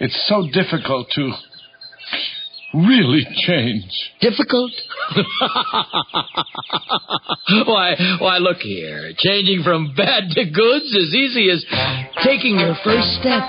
[0.00, 1.32] It's so difficult to
[2.74, 3.90] really change.
[4.20, 4.70] Difficult?
[7.66, 9.12] why, why, look here.
[9.18, 11.64] Changing from bad to good's as easy as
[12.22, 13.42] taking your first step.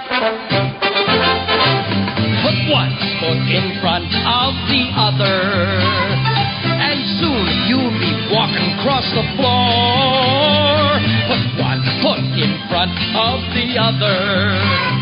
[2.42, 5.38] Put one foot in front of the other,
[6.66, 10.98] and soon you'll be walking across the floor.
[11.30, 14.99] Put one foot in front of the other,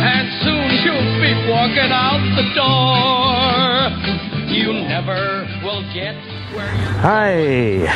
[0.00, 4.48] and soon you'll be walking out the door.
[4.50, 6.14] You never will get
[6.54, 7.86] where you're Hi.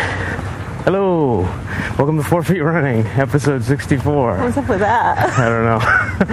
[0.84, 1.42] Hello.
[1.98, 4.38] Welcome to Four Feet Running, episode 64.
[4.38, 5.38] What's up with that?
[5.38, 5.78] I don't know.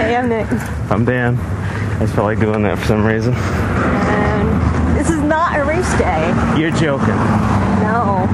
[0.02, 0.48] Hey, I'm Nick.
[0.92, 1.38] I'm Dan.
[1.38, 3.34] I just felt like doing that for some reason.
[3.34, 6.28] And this is not a race day.
[6.60, 7.08] You're joking.
[7.82, 8.28] No.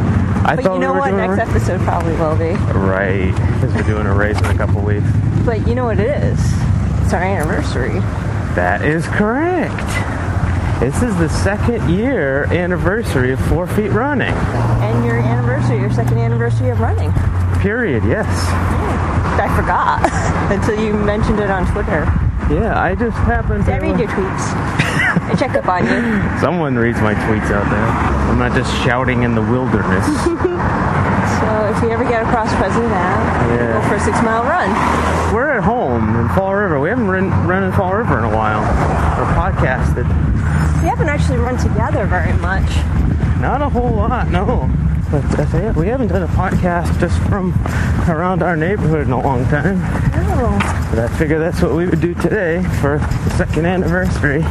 [0.45, 1.13] I but thought you we know were what?
[1.13, 2.53] Next ra- episode probably will be.
[2.73, 3.31] Right.
[3.53, 5.05] Because we're doing a race in a couple weeks.
[5.45, 6.39] But you know what it is?
[7.07, 8.01] It's our anniversary.
[8.59, 9.71] That is correct.
[10.81, 14.33] This is the second year anniversary of Four Feet Running.
[14.83, 17.13] And your anniversary, your second anniversary of running.
[17.61, 18.03] Period.
[18.03, 18.27] Yes.
[18.27, 19.39] Hmm.
[19.39, 22.03] I forgot until you mentioned it on Twitter.
[22.53, 23.73] Yeah, I just happened to.
[23.73, 24.51] I read your tweets.
[25.31, 26.39] I check up on you.
[26.41, 27.87] Someone reads my tweets out there.
[28.27, 30.05] I'm not just shouting in the wilderness.
[31.69, 33.73] If we ever get across President Ave, Yeah.
[33.81, 34.69] go for a six mile run.
[35.33, 36.79] We're at home in Fall River.
[36.79, 38.61] We haven't run, run in Fall River in a while.
[39.19, 40.07] Or podcasted.
[40.81, 42.69] We haven't actually run together very much.
[43.41, 44.69] Not a whole lot, no.
[45.11, 47.53] But uh, yeah, we haven't done a podcast just from
[48.09, 49.79] around our neighborhood in a long time.
[50.39, 54.43] Oh, But I figure that's what we would do today for the second anniversary.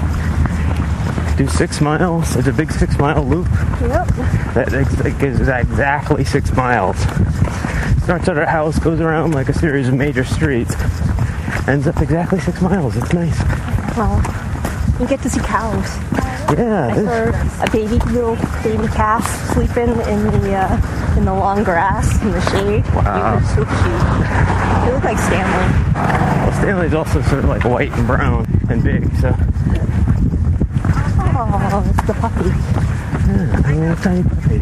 [1.36, 2.34] Do six miles.
[2.34, 3.46] It's a big six mile loop.
[3.82, 4.06] yep.
[4.54, 6.98] That exactly six miles.
[8.04, 10.74] Starts at our house, goes around like a series of major streets,
[11.68, 12.96] ends up exactly six miles.
[12.96, 13.38] It's nice.
[13.98, 14.16] Well,
[14.98, 15.84] you get to see cows.
[16.56, 21.64] Yeah, I saw a baby little baby calf sleeping in the uh, in the long
[21.64, 22.84] grass in the shade.
[22.94, 23.40] Wow.
[23.40, 24.86] So cute.
[24.86, 25.92] They look like Stanley.
[25.92, 29.34] well, Stanley's also sort of like white and brown and big, so
[31.58, 32.50] Oh, it's the puppy.
[32.50, 34.60] a little tiny puppy.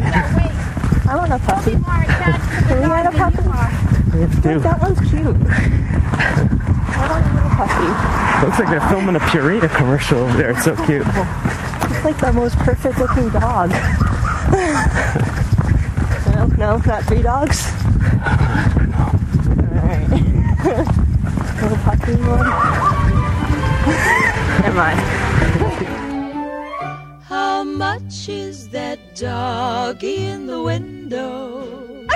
[1.09, 1.73] I want a puppy.
[1.73, 3.43] Can we get a puppy?
[4.43, 4.61] Do.
[4.61, 5.27] that one's cute.
[5.27, 5.29] I
[7.11, 8.47] want a little puppy.
[8.47, 10.51] Looks like they're filming a Purina commercial over there.
[10.51, 11.05] It's so cute.
[11.05, 13.71] It's like the most perfect looking dog.
[16.31, 17.67] no, no, not three dogs.
[19.75, 20.11] Alright.
[21.61, 22.47] little puppy one.
[24.63, 26.01] Never mind.
[28.25, 32.07] How much is that dog in the window?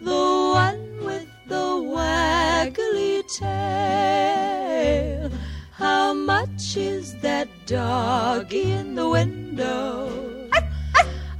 [0.00, 5.30] The one with the waggly tail.
[5.72, 10.48] How much is that dog in the window?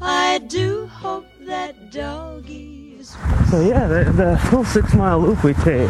[0.03, 3.16] I do hope that doggy's.
[3.50, 5.88] So yeah, the, the full six mile loop we take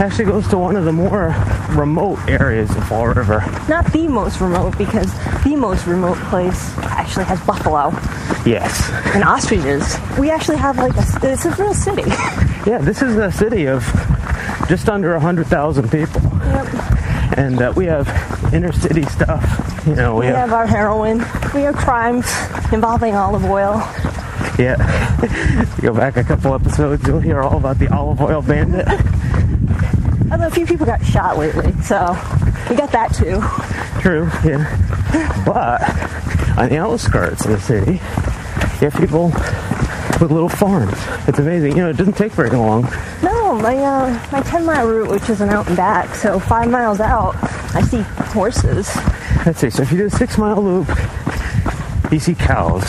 [0.00, 1.34] actually goes to one of the more
[1.72, 3.44] remote areas of Fall River.
[3.68, 5.12] Not the most remote because
[5.44, 7.90] the most remote place actually has buffalo
[8.46, 8.90] Yes.
[9.14, 9.96] and ostriches.
[10.18, 12.04] We actually have like a, it's a real city.
[12.64, 13.82] Yeah, this is a city of
[14.68, 16.20] just under 100,000 people.
[16.22, 17.36] Yep.
[17.36, 18.06] And uh, we have
[18.54, 19.82] inner city stuff.
[19.84, 21.18] You know, we, We have, have our heroin.
[21.56, 22.24] We have crimes
[22.72, 23.82] involving olive oil.
[24.60, 24.76] yeah.
[25.80, 28.86] Go back a couple episodes, you'll hear all about the olive oil bandit.
[30.30, 32.16] Although a few people got shot lately, so
[32.70, 33.40] we got that too.
[34.02, 34.64] True, yeah.
[35.44, 35.82] But
[36.56, 39.28] on the outskirts of the city, you have people
[40.20, 40.96] with little farms.
[41.26, 41.72] It's amazing.
[41.72, 42.82] You know, it doesn't take very long.
[43.22, 46.70] No, my uh, my 10 mile route, which is an out and back, so five
[46.70, 47.34] miles out,
[47.74, 48.02] I see
[48.32, 48.94] horses.
[49.44, 49.70] Let's see.
[49.70, 50.88] So if you do a six mile loop,
[52.10, 52.84] you see cows.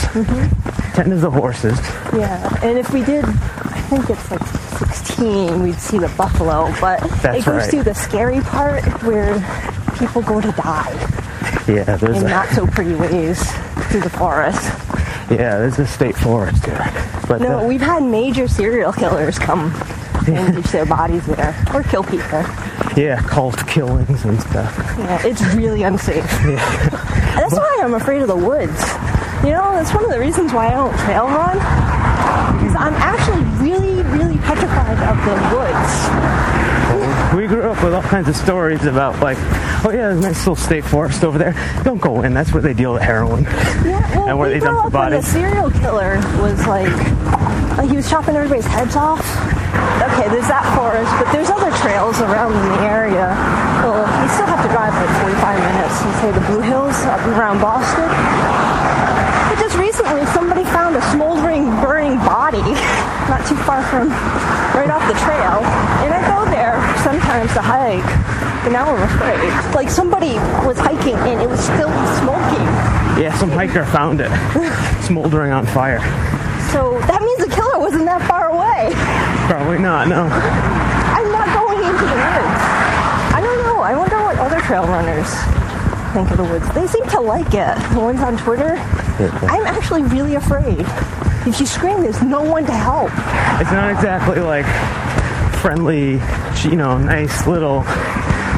[0.93, 1.79] Ten is the horses.
[2.13, 6.99] Yeah, and if we did, I think it's like 16, we'd see the buffalo, but
[7.21, 7.69] That's it goes right.
[7.69, 9.35] through the scary part where
[9.97, 11.22] people go to die
[11.67, 13.39] Yeah, there's in a, not so pretty ways
[13.89, 14.61] through the forest.
[15.31, 16.85] yeah, there's a state forest here.
[17.27, 19.73] But No, uh, we've had major serial killers come
[20.27, 22.43] and ditch their bodies there or kill people.
[22.95, 24.75] yeah, cult killings and stuff.
[24.97, 26.23] Yeah, it's really unsafe.
[26.43, 27.39] Yeah.
[27.39, 28.79] That's why I'm afraid of the woods.
[29.43, 31.57] You know, that's one of the reasons why I don't trail run.
[31.57, 36.42] Because I'm actually really, really petrified of the woods.
[37.35, 39.37] We grew up with all kinds of stories about like,
[39.85, 41.53] oh yeah, there's a nice little state forest over there.
[41.83, 42.33] Don't go in.
[42.33, 43.43] That's where they deal with heroin.
[43.43, 45.27] Yeah, well, And where we they grew dump the up when the bodies.
[45.27, 46.93] serial killer was like,
[47.77, 49.19] like he was chopping everybody's heads off.
[50.13, 53.33] Okay, there's that forest, but there's other trails around in the area.
[53.81, 54.29] Well, he
[57.13, 58.09] up around Boston.
[59.49, 62.57] But just recently, somebody found a smoldering, burning body
[63.29, 64.09] not too far from
[64.73, 65.61] right off the trail.
[66.01, 66.73] And I go there
[67.05, 68.07] sometimes to hike,
[68.63, 69.75] but now I'm afraid.
[69.75, 70.33] Like somebody
[70.65, 72.65] was hiking and it was still smoking.
[73.19, 74.31] Yeah, some hiker found it
[75.03, 75.99] smoldering on fire.
[76.71, 78.91] So that means the killer wasn't that far away.
[79.51, 80.23] Probably not, no.
[80.23, 82.61] I'm not going into the woods.
[83.35, 83.81] I don't know.
[83.81, 85.29] I wonder what other trail runners
[86.13, 86.67] think of the woods.
[86.73, 87.75] They seem to like it.
[87.93, 88.77] The ones on Twitter.
[89.49, 90.85] I'm actually really afraid.
[91.45, 93.11] If you scream, there's no one to help.
[93.59, 94.65] It's not exactly like
[95.57, 96.21] friendly,
[96.63, 97.83] you know, nice little,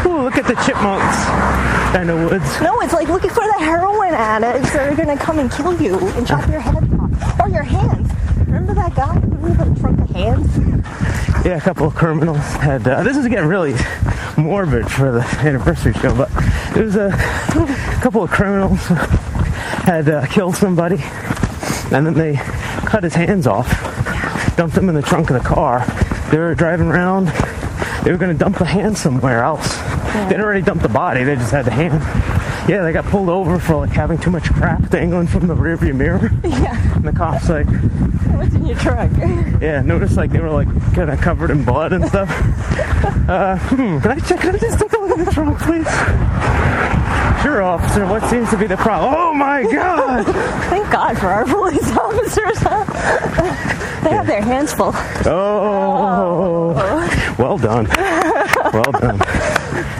[0.05, 2.61] ooh, look at the chipmunks in the woods.
[2.61, 5.97] No, it's like looking for the heroin addicts that are gonna come and kill you
[5.97, 7.39] and chop your head off.
[7.39, 8.11] Or your hands.
[8.47, 11.45] Remember that guy who a trunk of hands?
[11.45, 12.87] Yeah, a couple of criminals had.
[12.87, 13.75] Uh, this is getting really
[14.37, 16.29] morbid for the anniversary show, but
[16.75, 17.11] it was a
[18.01, 18.79] couple of criminals
[19.85, 20.97] had uh, killed somebody,
[21.91, 22.35] and then they
[22.85, 23.67] cut his hands off,
[24.55, 25.85] dumped them in the trunk of the car.
[26.31, 27.27] They were driving around.
[28.03, 29.77] They were going to dump the hand somewhere else.
[30.23, 31.23] They didn't already dump the body.
[31.23, 32.01] They just had the hand.
[32.69, 35.95] Yeah, they got pulled over for like having too much crap dangling from the rearview
[35.95, 36.31] mirror.
[36.43, 36.95] Yeah.
[36.95, 39.13] And the cops like, What's in your trunk?
[39.61, 42.29] yeah, noticed like they were like kind of covered in blood and stuff.
[43.25, 44.39] Uh, hmm, can I check?
[44.39, 45.87] Can I just take a look at the trunk, please?
[47.41, 48.05] Sure, officer.
[48.05, 49.13] What seems to be the problem?
[49.15, 50.25] Oh my God!
[50.69, 52.57] Thank God for our police officers.
[52.59, 52.83] Huh?
[54.03, 54.91] they have their hands full.
[55.25, 56.73] Oh,
[57.39, 57.87] well done.
[58.73, 59.19] Well done.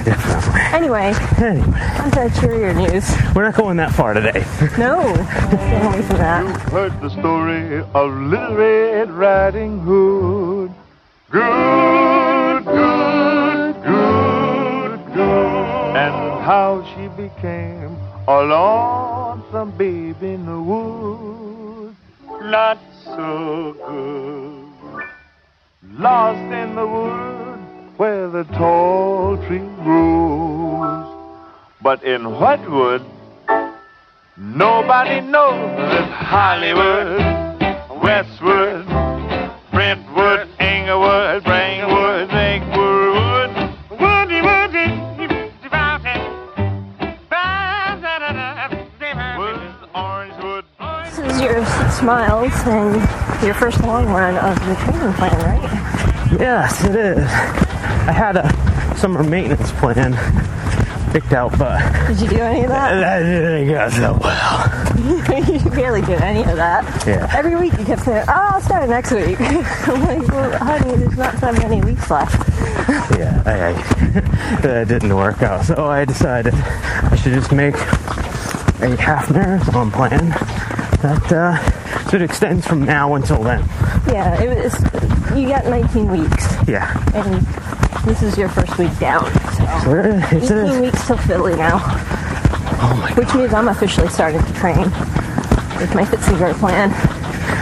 [0.76, 3.10] Anyway, Anyway, on to cheerier news.
[3.34, 4.44] we're not going that far today.
[4.78, 5.02] No,
[5.48, 6.44] stay away from that.
[6.44, 10.72] You heard the story of Little Red Riding Hood.
[11.32, 15.96] Good, good, good, good.
[15.96, 17.96] And how she became
[18.28, 21.96] a lonesome baby in the woods.
[22.44, 25.06] Not so good.
[26.00, 27.35] Lost in the wood
[27.98, 31.06] where the tall tree grows.
[31.82, 33.06] But in what wood?
[34.38, 37.20] Nobody knows that Hollywood,
[38.04, 38.86] Westwood,
[39.72, 43.52] Brentwood, Englewood, Brangwood, Lakewood,
[43.92, 45.06] Woody, Woody,
[49.96, 50.66] Orangewood.
[51.06, 52.96] This is your six miles and
[53.42, 56.40] your first long run of the training plan, right?
[56.40, 57.65] Yes, it is.
[58.08, 60.14] I had a summer maintenance plan
[61.12, 62.94] picked out, but Did you do any of that?
[63.00, 65.54] that didn't go so well.
[65.64, 67.08] you barely did any of that.
[67.08, 67.32] Yeah.
[67.34, 69.40] Every week you kept saying, oh, I'll start next week.
[69.42, 72.36] I'm like, well, honey, there's not that many weeks left.
[73.18, 75.66] Yeah, I, I, that didn't work out.
[75.66, 80.30] So I decided I should just make a half marathon plan
[81.02, 83.62] that uh, so it extends from now until then.
[84.08, 84.74] Yeah, it was,
[85.36, 87.46] you got 19 weeks, Yeah, and
[88.06, 89.26] this is your first week down.
[89.84, 94.08] So it- it's 18 a, weeks till Philly now, oh my which means I'm officially
[94.10, 94.84] starting to train
[95.80, 96.92] with my Pfitzinger plan.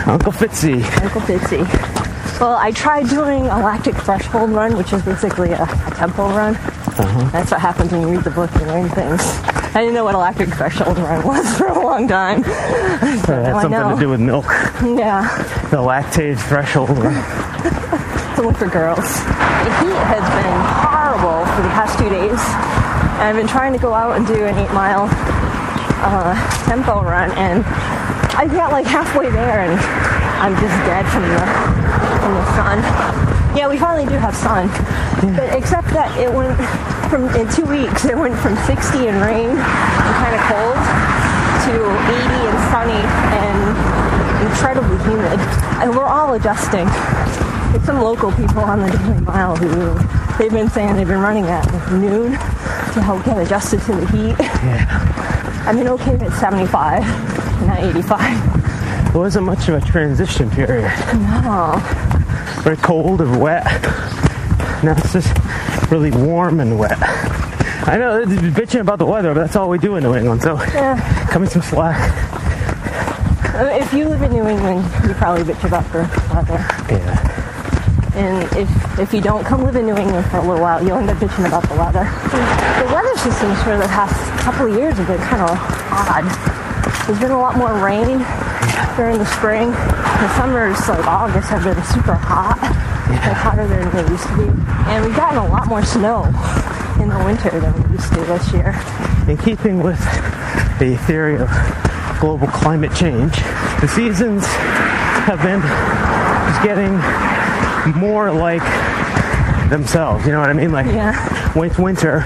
[0.07, 0.83] Uncle Fitzy.
[1.03, 2.39] Uncle Fitzy.
[2.39, 6.55] Well, I tried doing a lactic threshold run, which is basically a, a tempo run.
[6.55, 7.29] Uh-huh.
[7.31, 9.21] That's what happens when you read the book and learn things.
[9.75, 12.39] I didn't know what a lactic threshold run was for a long time.
[12.41, 14.45] It Now had something to do with milk.
[14.83, 15.25] Yeah,
[15.71, 16.89] The lactate threshold.
[18.33, 18.97] It's only for girls.
[18.97, 22.41] The heat has been horrible for the past two days.
[23.21, 25.05] And I've been trying to go out and do an eight mile
[26.01, 26.33] uh,
[26.65, 27.61] tempo run, and
[28.33, 29.77] I got like halfway there, and
[30.41, 31.45] I'm just dead from the
[32.25, 32.81] from the sun.
[33.53, 34.65] Yeah, we finally do have sun,
[35.37, 36.57] but except that it went
[37.13, 38.03] from in two weeks.
[38.09, 40.81] It went from 60 and rain and kind of cold
[41.69, 43.01] to 80 and sunny
[43.45, 43.61] and
[44.49, 45.37] incredibly humid,
[45.85, 46.89] and we're all adjusting.
[47.73, 51.45] There's some local people on the Daily Mile who they've been saying they've been running
[51.45, 54.35] at like noon to help get adjusted to the heat.
[54.39, 55.63] Yeah.
[55.65, 57.01] I mean, okay, it's 75,
[57.65, 59.15] not 85.
[59.15, 60.91] It wasn't much of a transition period.
[61.43, 61.81] No.
[62.61, 63.65] Very cold and wet.
[64.83, 66.97] Now it's just really warm and wet.
[67.87, 70.43] I know, they're bitching about the weather, but that's all we do in New England,
[70.43, 71.37] so Yeah.
[71.39, 71.99] me some slack.
[73.55, 75.99] Uh, If you live in New England, you probably bitch about the
[76.33, 76.65] weather.
[76.89, 77.32] Yeah.
[78.15, 80.97] And if, if you don't come live in New England for a little while, you'll
[80.97, 82.05] end up bitching about the weather.
[82.05, 85.57] The weather systems for the past couple of years have been kind of
[85.89, 86.25] odd.
[87.07, 88.21] There's been a lot more rain
[88.95, 89.71] during the spring.
[89.71, 94.47] The summers, like August, have been super hot, like hotter than they used to be.
[94.93, 96.29] And we've gotten a lot more snow.
[97.01, 98.79] in the winter than we used to this year.
[99.27, 99.99] In keeping with
[100.79, 101.49] the theory of
[102.19, 103.35] global climate change,
[103.81, 104.45] the seasons
[105.25, 106.93] have been just getting
[107.95, 108.61] more like
[109.69, 110.25] themselves.
[110.25, 110.71] You know what I mean?
[110.71, 111.13] Like Yeah.
[111.53, 112.23] when it's winter,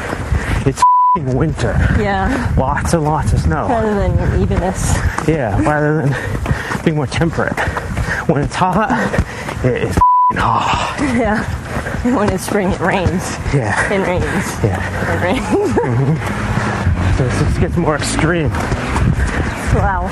[0.65, 1.73] it's f***ing winter.
[1.99, 2.53] Yeah.
[2.57, 3.67] Lots and lots of snow.
[3.67, 4.95] Rather than evenness.
[5.27, 7.57] Yeah, rather than being more temperate.
[8.27, 8.91] When it's hot,
[9.63, 10.95] it is f***ing hot.
[11.17, 11.63] Yeah.
[12.07, 13.35] When it's spring, it rains.
[13.53, 14.23] Yeah, It rains.
[14.63, 14.79] yeah.
[15.17, 15.73] It rains.
[15.77, 17.17] Mm-hmm.
[17.17, 18.49] So it just gets more extreme.
[19.73, 20.07] wow.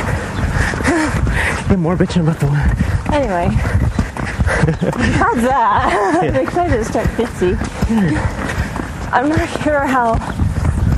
[1.70, 2.76] Get more bitching about the weather.
[3.16, 3.50] Anyway.
[5.20, 6.20] How's that?
[6.24, 7.56] I'm excited to start 50.
[9.12, 10.14] I'm not sure how,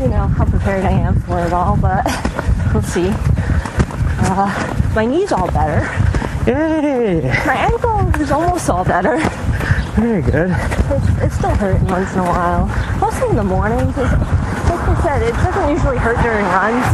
[0.01, 2.05] you know, how prepared I am for it all, but
[2.73, 3.09] we'll see.
[4.29, 5.85] Uh, my knee's all better.
[6.49, 7.21] Yay!
[7.45, 9.17] My ankle is almost all better.
[9.99, 10.51] Very good.
[10.51, 12.67] It's, it's still hurting once in a while.
[12.99, 13.91] Mostly in the morning.
[13.93, 16.85] 'cause Like I said, it doesn't usually hurt during runs.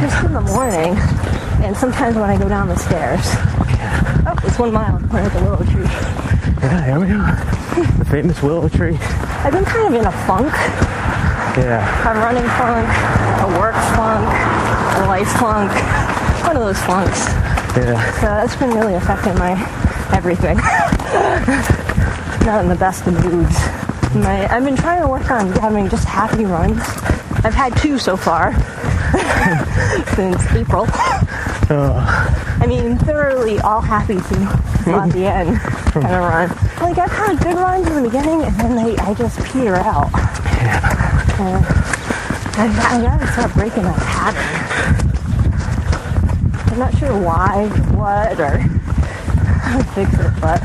[0.00, 0.96] Just in the morning.
[1.64, 3.26] And sometimes when I go down the stairs.
[4.60, 4.98] Oh, it's one mile.
[5.12, 5.84] We're at the willow tree.
[6.62, 7.36] Yeah, here we are.
[7.98, 8.96] The famous willow tree.
[9.44, 10.52] I've been kind of in a funk.
[11.56, 12.10] Yeah.
[12.10, 12.88] A running funk,
[13.38, 14.26] a work funk,
[14.98, 15.70] a life funk.
[16.44, 17.28] One of those funks.
[17.76, 17.94] Yeah.
[17.94, 19.52] Uh, so that's been really affecting my
[20.12, 20.56] everything.
[22.44, 23.54] Not in the best of moods.
[24.16, 26.80] My, I've been trying to work on having just happy runs.
[27.44, 28.54] I've had two so far
[30.16, 30.86] since April.
[31.70, 32.27] I
[32.68, 34.36] mean, thoroughly all happy to
[34.92, 36.48] at the end kind of run.
[36.80, 40.10] Like I've had good runs in the beginning, and then they I just peter out.
[41.40, 41.64] And
[42.56, 44.44] I, I gotta start breaking that pattern.
[46.72, 50.62] I'm not sure why, what, or how to fix it, but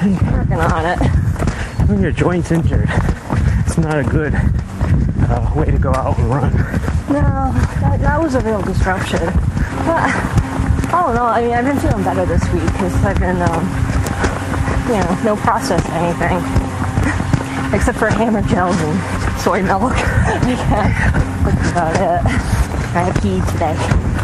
[0.00, 0.98] I'm working on it.
[1.88, 2.88] When your joint's injured,
[3.66, 6.52] it's not a good uh, way to go out and run.
[7.08, 9.26] No, that, that was a real disruption.
[9.84, 10.47] But
[10.88, 11.26] I don't know.
[11.26, 13.64] I mean, I've been feeling better this week because I've been, um,
[14.88, 16.38] you know, no processed anything
[17.74, 19.92] except for hammer gels and soy milk.
[20.48, 20.88] yeah,
[21.44, 22.24] that's about it.
[22.96, 23.76] I have pee today.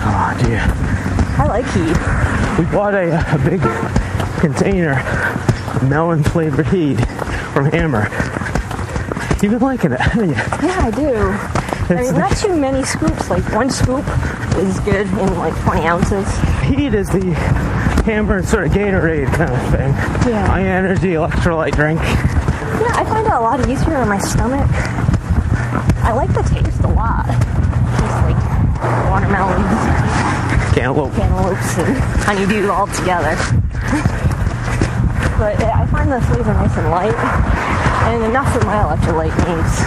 [0.06, 0.64] Oh dear.
[1.36, 2.58] I like HEED.
[2.58, 3.60] We bought a, a big
[4.40, 5.00] container
[5.74, 7.06] of melon flavored HEED
[7.52, 8.08] from Hammer.
[9.42, 10.36] You've been liking it, haven't you?
[10.36, 11.14] Yeah, I do.
[11.94, 13.28] I mean, not too many scoops.
[13.28, 14.04] Like one scoop
[14.56, 16.26] is good in like 20 ounces.
[16.64, 17.24] HEED is the
[18.04, 19.90] Hammer sort of Gatorade kind of thing.
[20.30, 20.46] Yeah.
[20.46, 22.00] High energy electrolyte drink.
[22.00, 24.68] Yeah, I find it a lot easier in my stomach.
[26.04, 27.26] I like the taste a lot.
[27.26, 28.38] Just like
[29.10, 31.14] watermelons, Cantaloupe.
[31.14, 33.36] cantaloupes, and honeydew all together.
[35.34, 37.12] But I find the flavor nice and light,
[38.06, 39.78] and enough for my electrolyte needs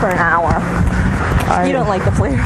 [0.00, 0.52] for an hour.
[1.50, 2.36] I- You don't like the flavor,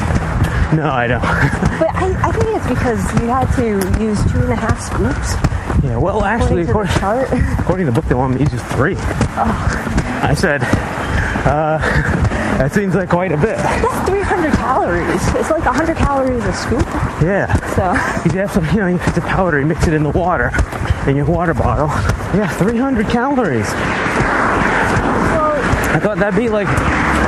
[0.73, 1.21] No, I don't.
[1.79, 5.35] but I, I think it's because you had to use two and a half scoops
[5.83, 7.29] yeah, well, actually, according to the chart.
[7.59, 8.95] according to the book, they want me to use three.
[8.97, 10.63] I said,
[11.45, 11.77] uh,
[12.57, 13.57] that seems like quite a bit.
[13.57, 15.27] That's 300 calories.
[15.35, 16.81] It's like 100 calories a scoop.
[17.21, 17.53] Yeah.
[17.75, 17.93] So
[18.31, 20.51] You have some, you know, you put the powder, you mix it in the water,
[21.07, 21.87] in your water bottle.
[22.37, 23.67] Yeah, 300 calories.
[25.37, 25.53] Well,
[25.95, 26.67] I thought that'd be like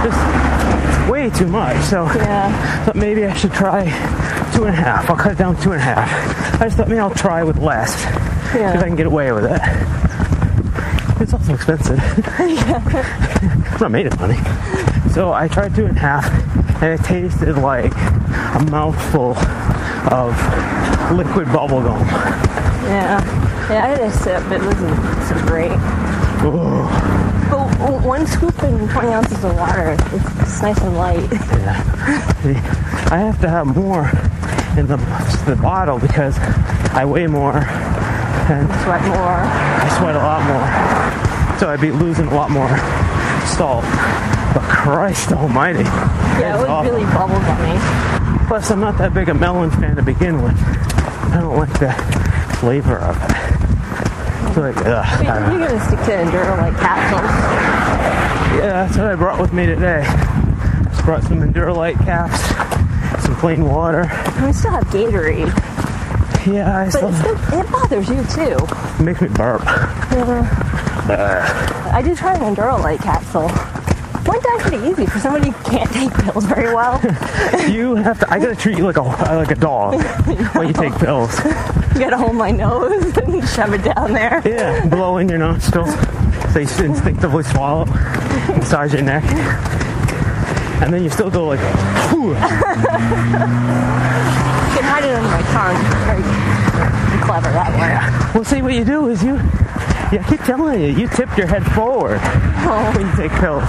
[0.03, 1.81] just way too much.
[1.86, 2.68] So yeah.
[2.89, 3.84] Thought maybe I should try
[4.55, 5.12] two and a half.
[5.12, 6.60] I'll cut it down to two and a half.
[6.60, 7.93] I just thought maybe I'll try with less.
[8.51, 9.62] See if I can get away with it.
[11.22, 12.00] It's also expensive.
[12.39, 14.38] I'm not made of money.
[15.13, 16.25] So I tried two and a half,
[16.81, 19.38] and it tasted like a mouthful
[20.12, 20.34] of
[21.15, 22.00] liquid bubble gum.
[22.88, 23.22] Yeah.
[23.69, 24.41] Yeah, I had a sip.
[24.51, 25.77] It wasn't so great.
[26.41, 27.28] W-
[27.79, 31.31] one scoop and 20 ounces of water, it's, it's nice and light.
[31.31, 33.07] Yeah.
[33.12, 34.09] I have to have more
[34.77, 34.98] in the,
[35.48, 36.38] the bottle because
[36.93, 37.57] I weigh more
[38.50, 39.41] and Sweat more.
[39.45, 41.59] I sweat a lot more.
[41.59, 42.69] So I'd be losing a lot more
[43.45, 43.83] salt.
[44.53, 45.83] But Christ almighty.
[45.83, 46.91] Yeah, it was awful.
[46.91, 48.48] really bubble gummy.
[48.48, 50.57] Plus, I'm not that big a melon fan to begin with.
[50.57, 51.91] I don't like the
[52.59, 53.49] flavor of it.
[54.59, 55.25] Like, ugh.
[55.25, 57.21] I You're gonna stick to Endurolyte capsules.
[58.59, 60.03] Yeah, that's what I brought with me today.
[60.89, 64.01] Just brought some Endurolyte caps, some plain water.
[64.11, 65.47] And we still have Gatorade.
[66.45, 68.57] Yeah, I But still, it, still, it bothers you too.
[68.99, 69.61] it makes me burp.
[69.63, 71.91] Yeah.
[71.93, 73.49] I did try an Endurolyte capsule.
[74.29, 76.99] Went down pretty easy for somebody who can't take pills very well.
[77.69, 78.31] You have to.
[78.31, 80.01] I gotta treat you like a like a dog
[80.55, 81.31] when you take pills.
[82.00, 84.41] You gotta hold my nose and shove it down there.
[84.46, 85.94] Yeah, blow in your nostrils.
[86.53, 87.84] So you instinctively swallow.
[88.56, 89.25] Massage your neck.
[90.82, 91.60] and then you still go like,
[92.10, 92.29] whew.
[92.29, 92.41] You can
[94.88, 95.75] hide it under my tongue.
[96.08, 96.24] Very
[97.25, 97.98] clever that way.
[98.34, 101.48] Well, see, what you do is you, yeah, I keep telling you, you tip your
[101.48, 102.22] head forward
[102.63, 103.68] Oh, when you take pills.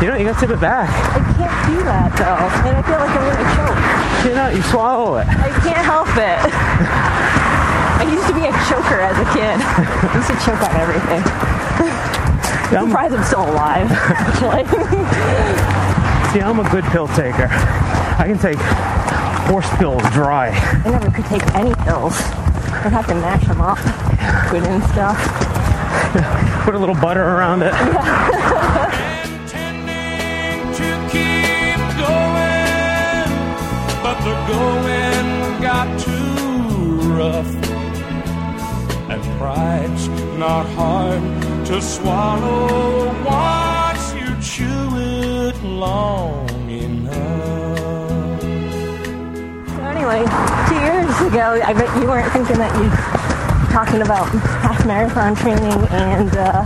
[0.00, 0.88] You know, you gotta tip it back.
[0.88, 3.80] I can't do that though, and I feel like I'm gonna choke.
[4.24, 5.26] You know, you swallow it.
[5.26, 6.38] I can't help it.
[8.12, 9.56] I used to be a choker as a kid.
[9.56, 11.24] I used to choke on everything.
[12.68, 13.88] Yeah, I'm I'm, surprised I'm still alive.
[16.32, 17.48] See, I'm a good pill taker.
[17.48, 18.58] I can take
[19.48, 20.50] horse pills dry.
[20.84, 22.12] I never could take any pills.
[22.84, 23.78] I'd have to mash them up,
[24.48, 25.16] put in stuff.
[26.64, 27.72] Put a little butter around it.
[29.24, 33.28] intending to keep going,
[34.02, 37.61] but the going got too rough.
[39.46, 40.08] And pride's
[40.38, 48.40] not hard to swallow once you chew it long enough.
[48.40, 50.24] So anyway,
[50.68, 52.88] two years ago, I bet you weren't thinking that you
[53.72, 54.28] talking about
[54.62, 56.64] half marathon training and uh,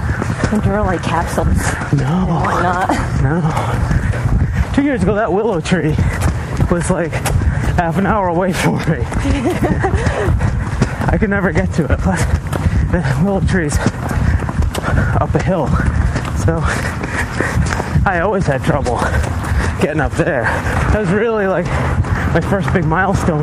[0.50, 1.46] Endurolyte capsules
[1.90, 2.88] and No, not.
[3.22, 4.72] no.
[4.74, 5.94] Two years ago, that willow tree
[6.70, 8.98] was like half an hour away from me.
[11.08, 12.00] I could never get to it.
[12.00, 12.20] Plus,
[13.02, 13.76] the willow tree's
[15.20, 15.66] up a hill,
[16.44, 16.60] so
[18.06, 18.98] I always had trouble
[19.80, 20.44] getting up there.
[20.92, 21.66] That was really like
[22.32, 23.40] my first big milestone.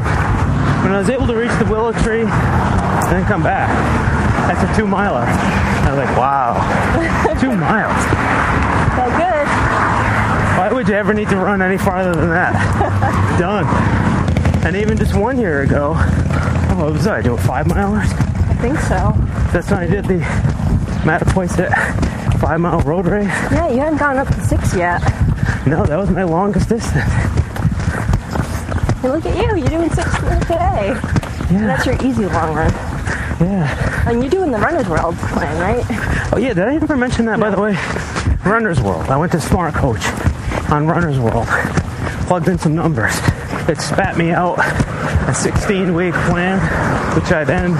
[0.83, 3.69] When I was able to reach the willow tree and then come back,
[4.47, 5.25] that's a two miler.
[5.25, 6.53] I was like, wow,
[7.39, 8.03] two miles.
[8.97, 9.47] So good.
[10.57, 12.53] Why would you ever need to run any farther than that?
[13.39, 13.65] Done.
[14.65, 15.93] And even just one year ago,
[16.75, 17.37] what was I doing?
[17.39, 18.11] Five milers?
[18.49, 19.42] I think so.
[19.53, 20.17] That's when I did the
[21.05, 21.69] Mattapoisett
[22.39, 23.27] five mile road race.
[23.51, 24.99] Yeah, you haven't gone up to six yet.
[25.67, 27.05] No, that was my longest distance.
[29.03, 30.97] And look at you, you're doing six today.
[31.49, 32.71] And that's your easy long run.
[33.39, 34.09] Yeah.
[34.09, 35.85] And you're doing the Runner's World plan, right?
[36.33, 37.77] Oh yeah, did I ever mention that by the way?
[38.49, 39.05] Runner's World.
[39.09, 40.03] I went to Smart Coach
[40.71, 41.45] on Runner's World.
[42.25, 43.13] Plugged in some numbers.
[43.69, 44.57] It spat me out
[45.29, 46.59] a 16 week plan,
[47.15, 47.75] which I then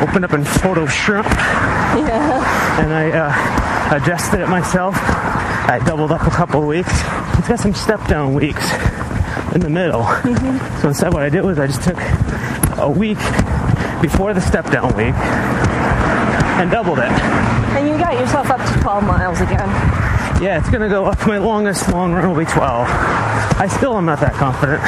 [0.00, 2.80] opened up in Photoshop Yeah.
[2.80, 4.94] and I uh, adjusted it myself.
[4.96, 6.90] I doubled up a couple weeks.
[7.38, 8.72] It's got some step down weeks
[9.54, 10.04] in the middle.
[10.80, 11.98] So instead, what I did was I just took
[12.78, 13.18] a week
[14.00, 15.14] before the step down week
[16.58, 17.10] and doubled it.
[17.76, 19.68] And you got yourself up to 12 miles again.
[20.42, 21.26] Yeah, it's gonna go up.
[21.26, 22.86] My longest long run will be 12.
[22.88, 24.80] I still am not that confident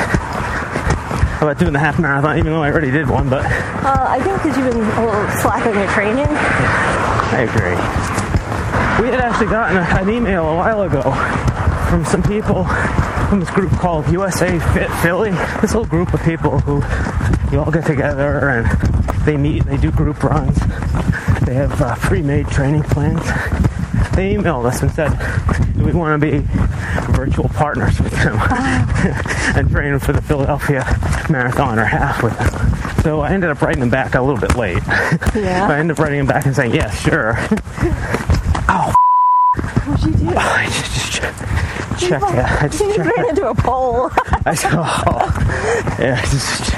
[1.43, 4.43] about doing the half marathon, even though I already did one, but Uh, I think
[4.43, 6.27] because you've been a little slack on your training.
[6.29, 7.77] I agree.
[9.05, 11.03] We had actually gotten a, an email a while ago
[11.89, 12.65] from some people
[13.29, 15.31] from this group called USA Fit Philly.
[15.63, 16.83] This whole group of people who
[17.51, 18.67] you all get together and
[19.25, 20.57] they meet and they do group runs.
[21.47, 23.23] They have uh, pre-made training plans.
[24.15, 25.11] They emailed us and said,
[25.77, 26.39] "Do we want to be
[27.13, 28.37] virtual partners with them
[29.57, 30.85] and train for the Philadelphia
[31.31, 34.57] Marathon or half with them?" So I ended up writing them back a little bit
[34.57, 34.83] late.
[35.35, 35.69] Yeah.
[35.71, 37.35] I ended up writing them back and saying, "Yes, sure."
[38.69, 38.93] oh,
[39.87, 40.37] What'd you do?
[40.37, 41.13] I just, just
[42.01, 42.63] che- checked it.
[42.63, 44.11] I just You checked ran into a pole.
[44.47, 46.73] I said, "Oh, yeah." Just,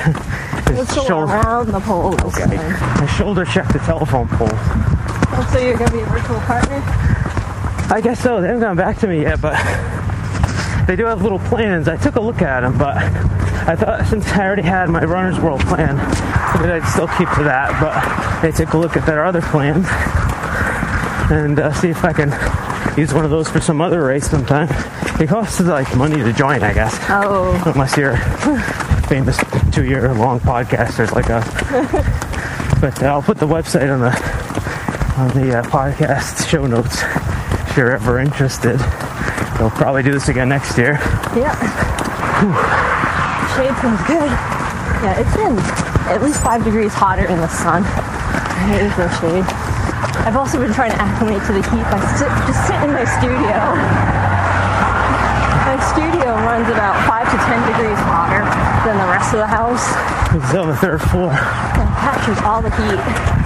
[0.68, 2.14] just go shoulder, around the pole.
[2.26, 2.56] okay.
[2.56, 4.48] I shoulder checked the telephone pole.
[5.34, 6.80] Oh, so you're going to be a virtual partner?
[7.92, 8.40] I guess so.
[8.40, 9.52] They haven't gotten back to me yet, but
[10.86, 11.88] they do have little plans.
[11.88, 15.38] I took a look at them, but I thought since I already had my Runner's
[15.38, 17.78] World plan, that I'd still keep to that.
[17.80, 19.86] But they took a look at their other plans
[21.30, 22.30] and uh, see if I can
[22.98, 24.68] use one of those for some other race sometime.
[25.20, 27.62] It costs like money to join, I guess, Oh.
[27.66, 28.16] unless you're
[29.06, 29.38] famous
[29.72, 31.46] two-year-long podcasters like us.
[32.82, 34.10] But uh, I'll put the website on the
[35.16, 37.00] on the uh, podcast show notes
[37.72, 38.76] if you're ever interested.
[39.56, 41.00] We'll probably do this again next year.
[41.32, 41.56] Yeah.
[43.56, 44.28] Shade feels good.
[45.00, 45.56] Yeah, it's been
[46.12, 47.80] at least five degrees hotter in the sun.
[48.68, 49.48] There is no shade.
[50.28, 53.08] I've also been trying to acclimate to the heat by sit, just sitting in my
[53.08, 53.56] studio.
[55.64, 58.44] My studio runs about five to ten degrees hotter
[58.84, 59.88] than the rest of the house.
[60.36, 61.32] It's on the third floor.
[61.32, 63.41] and captures all the heat.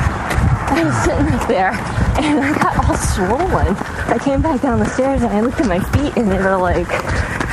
[0.78, 1.70] I was sitting up there
[2.20, 3.76] and I got all swollen.
[4.12, 6.56] I came back down the stairs and I looked at my feet and they were
[6.56, 6.86] like,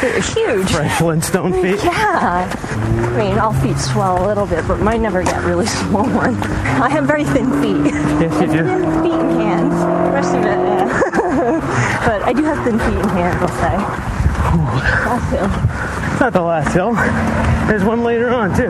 [0.01, 0.73] they were huge.
[0.73, 1.81] Right, Flintstone feet.
[1.83, 2.51] Yeah.
[2.53, 6.35] I mean, all feet swell a little bit, but mine never get really swollen.
[6.35, 7.93] I have very thin feet.
[8.19, 8.65] Yes, you do.
[8.67, 9.73] Thin feet and hands.
[9.73, 12.03] The rest of it, yeah.
[12.05, 13.77] but I do have thin feet and hands, I'll say.
[15.07, 15.49] Last hill.
[16.11, 16.93] It's not the last hill.
[17.67, 18.69] There's one later on too.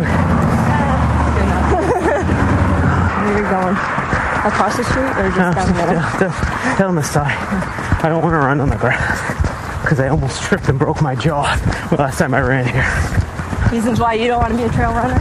[3.20, 3.93] Where are you going?
[4.46, 5.96] Across the street or just No, down the middle?
[6.20, 7.32] down, down- the side.
[8.04, 9.22] I don't want to run on the grass
[9.82, 11.56] because I almost tripped and broke my jaw
[11.90, 13.72] the last time I ran here.
[13.72, 15.16] Reasons why you don't want to be a trail runner?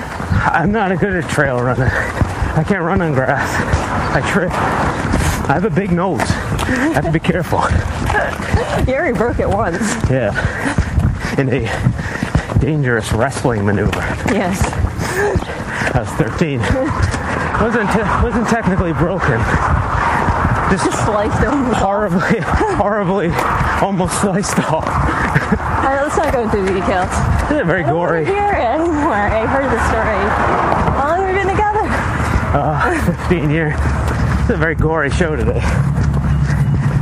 [0.52, 1.84] I'm not a good at trail running.
[1.84, 3.48] I can't run on grass.
[4.14, 4.50] I trip.
[5.48, 6.20] I have a big nose.
[6.20, 7.60] I have to be careful.
[8.86, 9.78] You already broke it once.
[10.10, 10.32] Yeah.
[11.38, 14.00] In a dangerous wrestling maneuver.
[14.32, 14.60] Yes.
[15.94, 16.58] I was 13.
[17.60, 19.38] Wasn't te- wasn't technically broken.
[20.70, 21.74] Just Just sliced over.
[21.74, 22.40] horribly,
[22.80, 23.28] horribly,
[23.82, 24.86] almost sliced off.
[24.88, 27.10] Alright, let's not go into the details.
[27.48, 28.24] This is very I gory.
[28.24, 29.12] to hear it anymore.
[29.12, 30.16] I heard the story.
[30.96, 31.82] How long have we been together?
[32.54, 33.74] Uh, 15 years.
[34.40, 35.60] It's a very gory show today.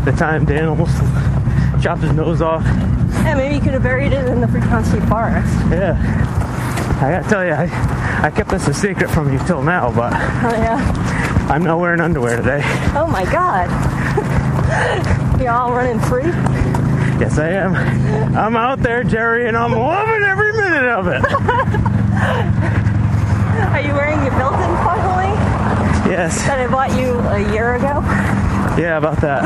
[0.05, 0.97] The time Dan almost
[1.83, 2.65] chopped his nose off.
[2.65, 5.53] Yeah, maybe you could have buried it in the Freetown State Forest.
[5.71, 5.97] Yeah.
[7.01, 7.67] I gotta tell you, I,
[8.23, 11.47] I kept this a secret from you till now, but Oh yeah.
[11.51, 12.61] I'm not wearing underwear today.
[12.95, 13.69] Oh my God.
[15.41, 16.25] You're all running free.
[17.19, 17.75] Yes, I am.
[18.37, 21.23] I'm out there, Jerry, and I'm loving every minute of it.
[23.73, 25.33] Are you wearing your built-in finally
[26.11, 26.43] Yes.
[26.47, 28.01] that I bought you a year ago?
[28.81, 29.45] Yeah, about that.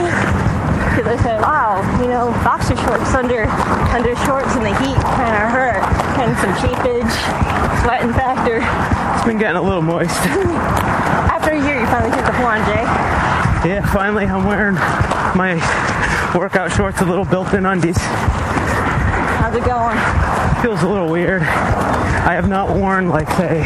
[0.95, 3.47] Because I said, wow, you know, boxer shorts under
[3.91, 5.83] under shorts in the heat kind of hurt.
[6.15, 7.11] Kind of some cheapage,
[7.85, 8.59] sweating factor.
[9.15, 10.11] It's been getting a little moist.
[11.31, 12.83] After a year, you finally took the plunge, eh?
[13.69, 14.75] Yeah, finally, I'm wearing
[15.37, 15.55] my
[16.37, 17.97] workout shorts, a little built-in undies.
[17.99, 19.99] How's it going?
[20.63, 21.43] Feels a little weird.
[21.43, 23.63] I have not worn like a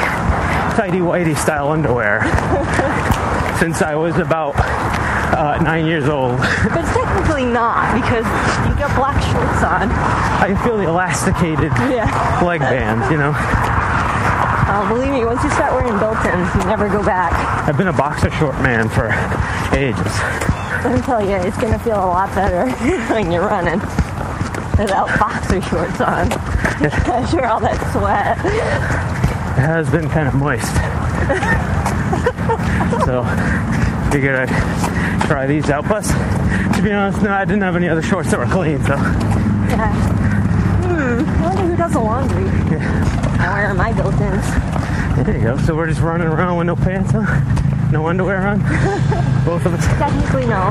[0.76, 2.22] tidy whitey style underwear
[3.59, 6.38] since I was about uh, nine years old.
[6.68, 8.24] But it's technically not because
[8.68, 9.90] you got black shorts on.
[10.42, 12.40] I feel the elasticated Yeah.
[12.44, 13.33] leg bands, you know.
[14.70, 17.33] Oh, believe me, once you start wearing built-ins, you never go back.
[17.66, 19.09] I've been a boxer short man for
[19.74, 20.12] ages.
[20.85, 22.70] Let me tell you, it's gonna feel a lot better
[23.12, 23.81] when you're running
[24.78, 26.31] without boxer shorts on.
[26.33, 28.38] After all that sweat.
[29.59, 30.72] It has been kind of moist.
[33.04, 33.24] so
[34.12, 35.85] figured I'd try these out.
[35.87, 36.09] Plus,
[36.76, 39.92] to be honest, no, I didn't have any other shorts that were clean, so Yeah.
[40.83, 41.42] Hmm.
[41.42, 42.44] I wonder who does the laundry.
[42.46, 43.28] I
[43.59, 44.47] wear my built-ins.
[45.27, 45.59] there you go.
[45.59, 47.27] So we're just running around with no pants on,
[47.92, 48.61] no underwear on,
[49.44, 49.85] both of us.
[49.99, 50.71] Technically, no.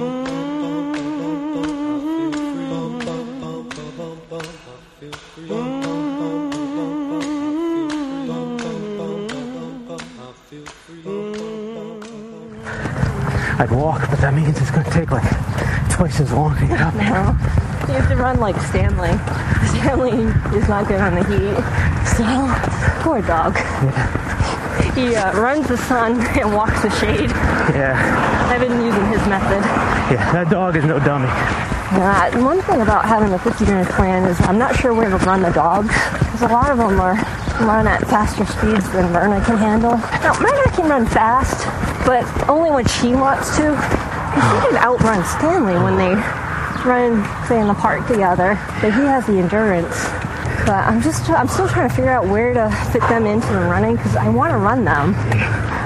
[13.64, 15.24] I'd walk, but that means it's going to take like
[15.88, 17.08] twice as long to get up there.
[17.84, 17.92] No.
[17.94, 19.12] You have to run like Stanley.
[19.68, 20.12] Stanley
[20.56, 21.56] is not good on the heat.
[22.16, 22.24] So,
[23.04, 23.56] poor dog.
[24.96, 27.30] He uh, runs the sun and walks the shade.
[27.72, 27.96] Yeah,
[28.50, 29.60] I've been using his method.
[30.12, 31.28] yeah, that dog is no dummy.
[31.28, 35.16] Uh, one thing about having a 50 minute plan is I'm not sure where to
[35.24, 37.14] run the dogs because a lot of them are
[37.64, 39.96] run at faster speeds than Myrna can handle.
[40.24, 41.64] Now, Myrna can run fast,
[42.04, 43.74] but only when she wants to.
[44.34, 46.14] She can outrun Stanley when they
[46.84, 50.04] run, say, in the park together, but he has the endurance.
[50.66, 53.60] But I'm just, I'm still trying to figure out where to fit them into the
[53.60, 55.14] running because I want to run them.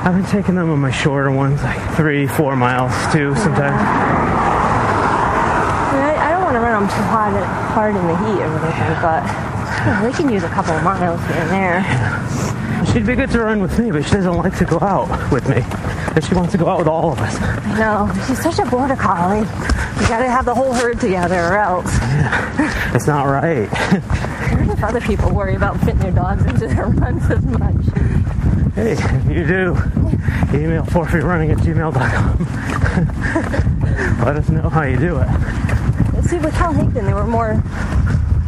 [0.04, 3.74] I've been taking them on my shorter ones, like three, four miles too, sometimes.
[5.92, 7.35] I, I, don't want to run them too hard,
[7.74, 9.22] hard in the heat or anything, but
[9.85, 11.83] you know, they can use a couple of miles here and there.
[12.92, 15.48] She'd be good to run with me, but she doesn't like to go out with
[15.48, 15.62] me.
[16.14, 17.37] But she wants to go out with all of us.
[17.40, 18.11] I know.
[18.27, 19.40] She's such a border collie.
[19.40, 21.90] You gotta have the whole herd together or else.
[22.94, 23.68] It's not right.
[23.73, 27.85] I wonder if other people worry about fitting their dogs into their runs as much.
[28.75, 29.77] hey, if you do,
[30.57, 32.38] email fourfeetrunning at gmail.com.
[34.25, 35.29] Let us know how you do it.
[36.25, 37.62] See, with Hal Higdon, there were more.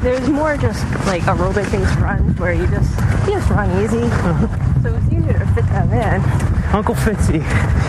[0.03, 2.90] There's more just like aerobic based runs where you just
[3.27, 4.83] you just run easy, uh-huh.
[4.83, 6.50] so it's easier to fit them in.
[6.72, 7.42] Uncle Fitzy,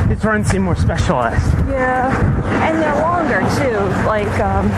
[0.08, 1.54] his runs seem more specialized.
[1.70, 2.10] Yeah,
[2.68, 3.78] and they're longer too.
[4.08, 4.70] Like um,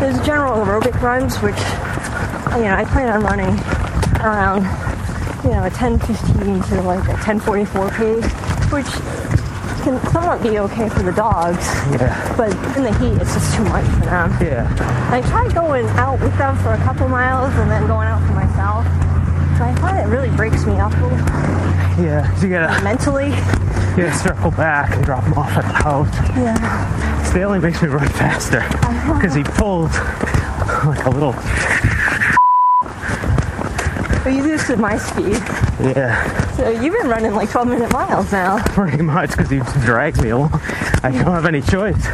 [0.00, 1.58] there's general aerobic runs, which
[2.58, 3.54] you know I plan on running
[4.20, 4.64] around
[5.44, 8.32] you know a 10:15 to like a 10:44 pace,
[8.72, 8.90] which
[9.82, 11.64] can somewhat be okay for the dogs.
[11.90, 12.34] Yeah.
[12.36, 14.30] But in the heat, it's just too much for them.
[14.40, 14.66] Yeah.
[15.10, 18.32] I tried going out with them for a couple miles and then going out for
[18.32, 18.86] myself.
[20.36, 21.18] Breaks me up a little
[22.04, 23.26] Yeah, you gotta, mentally.
[23.26, 26.08] you gotta circle back and drop him off at the house.
[26.36, 27.22] Yeah.
[27.30, 29.14] Stanley makes me run faster uh-huh.
[29.14, 29.92] because he pulls
[30.84, 31.32] like a little.
[34.24, 35.38] But you used to my speed.
[35.94, 38.60] Yeah, So you've been running like 12 minute miles now.
[38.64, 40.60] pretty much because he drags me along.
[41.04, 42.04] I don't have any choice.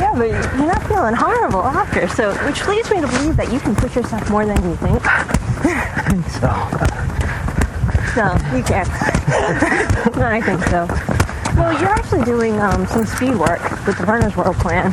[0.00, 2.08] Yeah, but you're not feeling horrible after.
[2.08, 5.02] So, which leads me to believe that you can push yourself more than you think.
[5.60, 6.48] So
[8.16, 8.88] No, you can't.
[10.16, 10.86] no, I think so.
[11.56, 14.92] Well, you're actually doing um, some speed work with the Runner's World plan.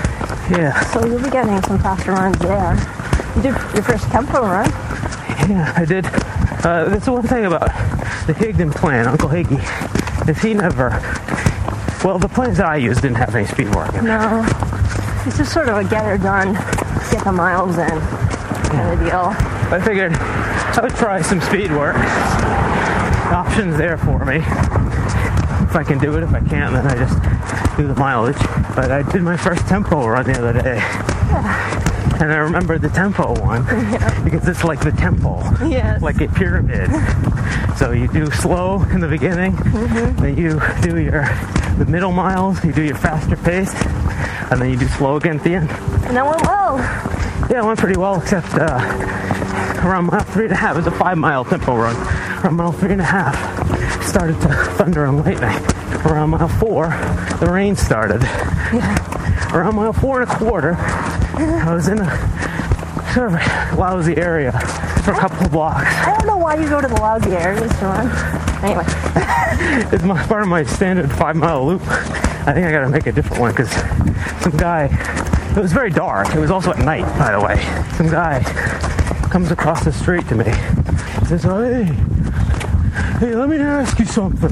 [0.52, 2.76] yeah, So you'll be getting some faster runs there.
[3.36, 4.70] You did your first tempo run.
[5.50, 6.06] yeah, I did.
[6.06, 7.68] Uh, that's the one thing about
[8.28, 9.60] the Higdon plan, Uncle Higgy,
[10.30, 10.90] is he never.
[12.04, 13.94] Well, the plans that I used didn't have any speed work.
[14.04, 14.44] No,
[15.26, 16.54] it's just sort of a get her done,
[17.12, 17.88] get the miles in
[18.70, 19.34] kind of deal.
[19.70, 20.14] I figured
[20.78, 21.96] I would try some speed work.
[23.34, 24.38] Options there for me.
[24.38, 28.38] If I can do it, if I can't, then I just do the mileage.
[28.76, 30.80] But I did my first tempo run the other day.
[32.20, 33.64] And I remember the tempo one
[34.24, 36.02] because it's like the temple, Yes.
[36.02, 36.90] like a pyramid.
[37.78, 39.56] So you do slow in the beginning,
[40.16, 41.24] then you do your
[41.78, 43.72] the middle miles, you do your faster pace,
[44.52, 45.70] and then you do slow again at the end.
[45.70, 46.78] And that went well.
[47.52, 48.80] Yeah, it went pretty well, except uh,
[49.88, 50.76] around mile three and a half.
[50.76, 51.96] It was a five mile tempo run.
[52.44, 53.36] Around mile three and a half,
[54.04, 55.50] started to thunder and lightning.
[56.06, 56.90] Around mile four,
[57.40, 58.22] the rain started.
[59.54, 64.52] Around mile four and a quarter, I was in a sort of lousy area
[65.04, 65.88] for a couple of blocks.
[65.88, 68.08] I don't know why you go to the lousy areas to run.
[68.64, 68.84] Anyway,
[69.94, 71.82] It's my, part of my standard five mile loop.
[71.82, 73.72] I think I gotta make a different one because
[74.42, 74.86] some guy,
[75.56, 76.36] it was very dark.
[76.36, 77.58] It was also at night, by the way.
[77.96, 78.44] Some guy
[79.30, 80.46] comes across the street to me.
[81.28, 81.84] Says, hey,
[83.20, 84.52] hey, let me ask you something.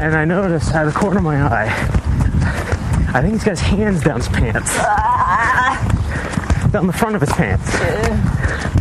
[0.00, 1.66] And I notice out of the corner of my eye,
[3.14, 4.76] I think he's got his hands down his pants.
[6.72, 7.64] Down the front of his pants.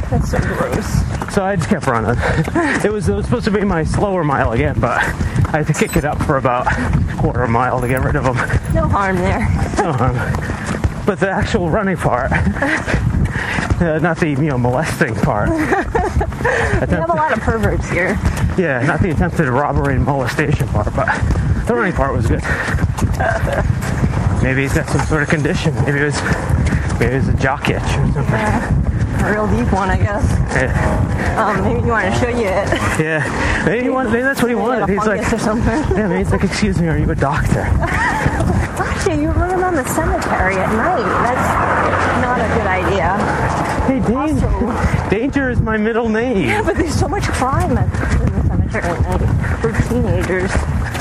[0.10, 1.34] that's so gross.
[1.34, 2.20] So I just kept running.
[2.84, 5.74] It was, it was supposed to be my slower mile again, but I had to
[5.74, 8.36] kick it up for about a quarter of a mile to get rid of them.
[8.74, 9.48] No harm there.
[9.78, 10.16] Um,
[11.06, 12.32] but the actual running part,
[13.82, 15.50] uh, not the you know molesting part.
[16.48, 18.18] We have a lot of perverts here.
[18.58, 21.08] Yeah, not the attempted robbery and molestation part, but
[21.66, 22.42] the running part was good.
[24.44, 25.74] Maybe he's got some sort of condition.
[25.84, 26.22] Maybe it was
[27.00, 28.24] maybe it was a jock itch or something.
[29.26, 30.24] A real deep one, I guess.
[30.56, 32.70] Yeah, Um, maybe you want to show you it.
[33.00, 33.64] yeah.
[33.66, 34.88] Maybe, he wanted, maybe that's what he wanted.
[34.88, 37.64] He's like, yeah, maybe he's like, excuse me, are you a doctor?
[39.08, 41.00] Actually, you're running on the cemetery at night.
[41.24, 43.16] That's not a good idea.
[43.88, 46.46] Hey, danger, danger is my middle name.
[46.46, 47.86] Yeah, but there's so much crime at,
[48.22, 50.52] in the cemetery at night for teenagers.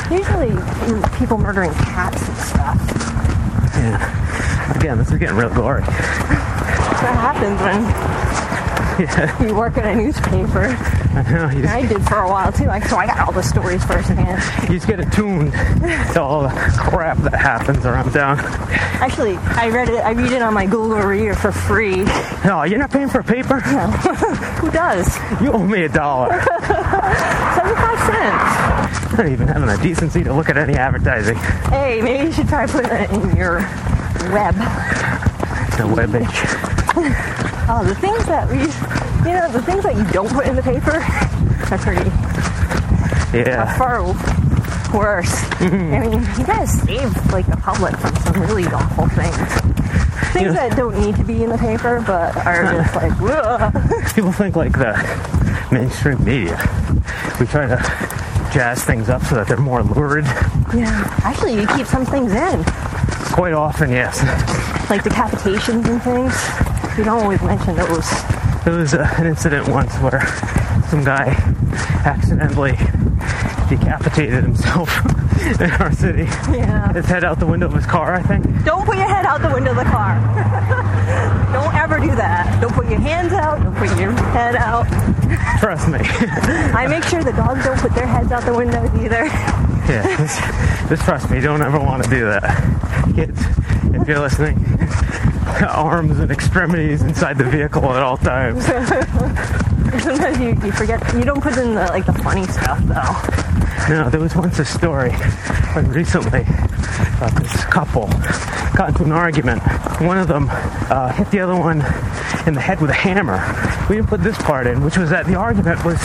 [0.09, 2.79] Usually, mm, people murdering cats and stuff.
[3.75, 4.77] Yeah.
[4.77, 5.81] Again, this is getting real gory.
[5.81, 7.83] That's what happens when
[8.98, 10.66] Yeah, you work at a newspaper.
[11.16, 11.50] I know.
[11.50, 12.68] You just, I did for a while too.
[12.68, 14.42] I, so I got all the stories firsthand.
[14.68, 18.38] you just get attuned to all the crap that happens around town.
[19.00, 20.02] Actually, I read it.
[20.02, 22.04] I read it on my Google Reader for free.
[22.44, 23.61] No, you're not paying for a paper?
[23.66, 23.87] No.
[24.61, 25.16] Who does?
[25.42, 26.30] You owe me a dollar.
[26.40, 29.12] Seventy-five cents.
[29.18, 31.37] Not even having the decency to look at any advertising.
[31.37, 33.59] Hey, maybe you should try putting it in your
[34.32, 34.54] web.
[35.76, 37.45] The web.
[37.68, 38.59] Oh, the things that we,
[39.29, 40.96] you know, the things that you don't put in the paper
[41.72, 42.11] are pretty
[43.37, 43.76] Yeah.
[43.76, 44.02] far
[44.96, 45.35] worse.
[45.59, 45.94] Mm-hmm.
[45.94, 49.37] I mean, you gotta save like the public from some really awful things.
[50.33, 50.68] Things Yeah.
[50.68, 54.14] that don't need to be in the paper, but are just like.
[54.14, 54.94] People think like the
[55.72, 56.57] mainstream media.
[57.40, 57.79] We try to
[58.52, 60.24] jazz things up so that they're more lurid.
[60.74, 61.11] yeah.
[61.24, 62.64] Actually, you keep some things in,
[63.35, 64.22] Quite often, yes.
[64.88, 66.33] like decapitations and things.
[66.96, 68.11] You don't always mention those.
[68.64, 70.26] There was uh, an incident once where
[70.88, 71.26] some guy
[72.06, 72.72] accidentally
[73.68, 74.90] decapitated himself
[75.61, 76.22] in our city.
[76.50, 76.92] Yeah.
[76.94, 78.44] His head out the window of his car, I think.
[78.64, 80.14] Don't put your head out the window of the car.
[81.52, 82.61] don't ever do that.
[82.62, 83.62] Don't put your hands out.
[83.62, 84.87] Don't put your head out.
[85.61, 85.98] Trust me.
[86.02, 89.26] I make sure the dogs don't put their heads out the windows either.
[89.87, 91.40] yeah, just, just trust me.
[91.40, 92.42] Don't ever want to do that.
[93.14, 93.40] Kids,
[93.94, 94.56] if you're listening,
[95.69, 98.64] arms and extremities inside the vehicle at all times.
[100.03, 101.14] Sometimes you, you forget.
[101.14, 103.95] You don't put in the like the funny stuff though.
[103.95, 105.11] No, there was once a story
[105.75, 106.42] like recently
[107.16, 108.09] about this couple
[108.77, 109.62] got into an argument.
[110.03, 111.79] One of them uh, hit the other one
[112.47, 113.40] in the head with a hammer.
[113.88, 115.99] We didn't put this part in, which was that the argument was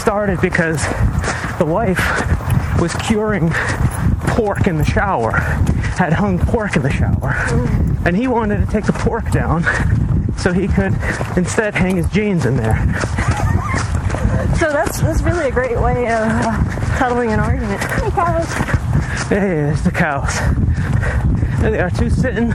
[0.00, 0.82] started because
[1.58, 2.00] the wife
[2.80, 3.50] was curing
[4.32, 5.32] pork in the shower,
[5.96, 7.34] had hung pork in the shower,
[8.04, 9.64] and he wanted to take the pork down
[10.36, 10.94] so he could
[11.36, 12.76] instead hang his jeans in there.
[14.58, 17.82] So that's that's really a great way of uh, settling an argument.
[17.82, 18.52] Hey, cows.
[19.28, 20.38] Hey, there's the cows.
[21.60, 22.50] There they are, two sitting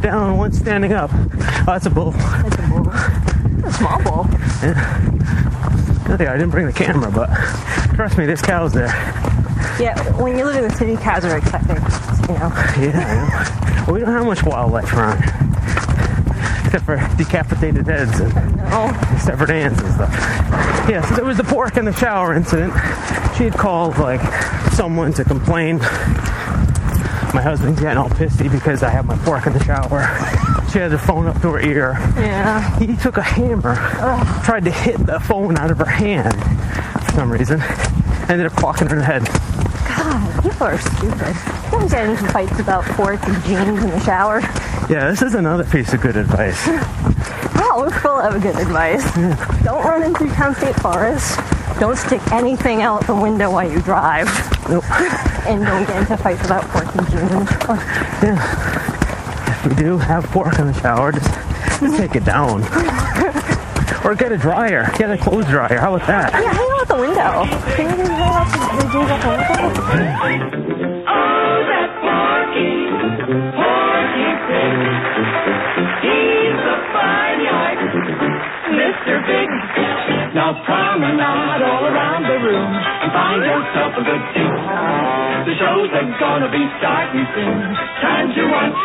[0.00, 1.10] down and one standing up.
[1.12, 2.10] Oh, that's a bull.
[2.12, 2.88] That's a bull.
[2.88, 4.26] A small bull.
[4.62, 5.00] Yeah.
[6.06, 6.34] There they are.
[6.34, 7.28] I didn't bring the camera, but
[7.94, 8.88] trust me, there's cows there.
[9.80, 11.76] Yeah, when you live in the city, cows are exciting.
[12.28, 12.50] You know.
[12.78, 13.28] Yeah, I know.
[13.30, 15.18] Well, we don't have much wildlife around.
[16.66, 18.32] Except for decapitated heads and
[18.74, 20.10] Oh, severed hands and stuff.
[20.88, 22.72] Yeah, so there was the pork in the shower incident.
[23.36, 24.20] She had called like
[24.72, 25.78] someone to complain.
[27.34, 30.00] My husband's getting all pissy because I have my pork in the shower.
[30.70, 31.92] She had the phone up to her ear.
[32.16, 32.78] yeah.
[32.78, 33.74] He took a hammer,
[34.44, 36.32] tried to hit the phone out of her hand
[37.04, 37.60] for some reason.
[38.30, 39.24] Ended up clocking her in the head.
[39.88, 41.36] God, people are stupid.
[41.72, 44.40] Always get into fights about pork and jeans in the shower.
[44.90, 46.60] Yeah, this is another piece of good advice.
[46.66, 49.04] Oh, we're full of good advice.
[49.64, 51.38] Don't run in Freetown State Forest.
[51.80, 54.26] Don't stick anything out the window while you drive.
[54.68, 54.84] Nope.
[55.44, 57.78] And don't get into fights about pork and jeans in the shower.
[59.48, 61.26] If we do have pork in the shower, just,
[61.80, 62.62] just take it down.
[64.04, 64.88] Or get a dryer.
[64.98, 65.78] Get a clothes dryer.
[65.78, 66.32] How about that?
[66.32, 67.44] Yeah, hang out the window.
[67.74, 69.20] Can you hang out the, the jeans out
[69.74, 70.61] the window?
[80.52, 84.52] Now promenade all around the room and find yourself a good seat.
[85.48, 87.56] The shows are gonna be starting soon.
[88.04, 88.76] Time to watch.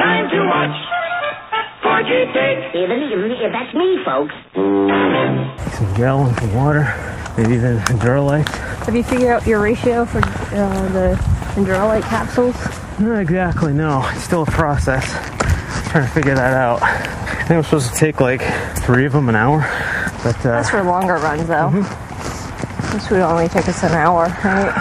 [0.00, 0.76] Time to watch.
[1.82, 2.56] Porky Pig.
[3.52, 4.34] That's me, folks.
[5.76, 6.88] Some gel and some water.
[7.36, 8.48] Maybe even Duralite.
[8.86, 11.20] Have you figured out your ratio for uh, the
[11.56, 12.56] Endurolyte capsules?
[12.98, 14.08] Not exactly, no.
[14.12, 15.04] It's still a process.
[15.92, 16.80] Trying to figure that out.
[16.82, 18.40] I think I'm supposed to take like
[18.78, 19.60] three of them an hour.
[20.24, 21.70] But uh, That's for longer runs, though.
[22.96, 24.72] This would only take us an hour, right?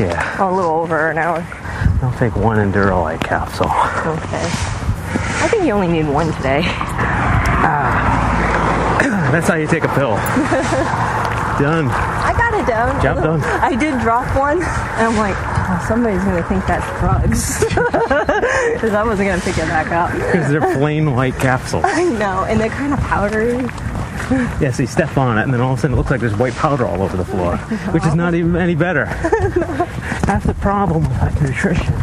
[0.00, 1.46] yeah, Oh, a little over an hour.
[2.02, 3.66] I'll take one Endurolyte capsule.
[3.66, 4.42] Okay.
[5.44, 6.62] I think you only need one today.
[7.62, 9.28] Ah.
[9.32, 10.16] that's how you take a pill.
[11.60, 11.88] Done.
[11.88, 13.02] I got it down.
[13.02, 13.40] Job done.
[13.42, 17.60] I did drop one, and I'm like, oh, somebody's gonna think that's drugs,
[18.72, 20.10] because I wasn't gonna pick it back up.
[20.30, 21.84] Because they're plain white capsules.
[21.86, 23.58] I know, and they're kind of powdery.
[24.60, 26.20] Yeah, so you step on it, and then all of a sudden it looks like
[26.20, 27.56] there's white powder all over the floor,
[27.92, 29.06] which is not even any better.
[30.26, 31.94] That's the problem with like nutrition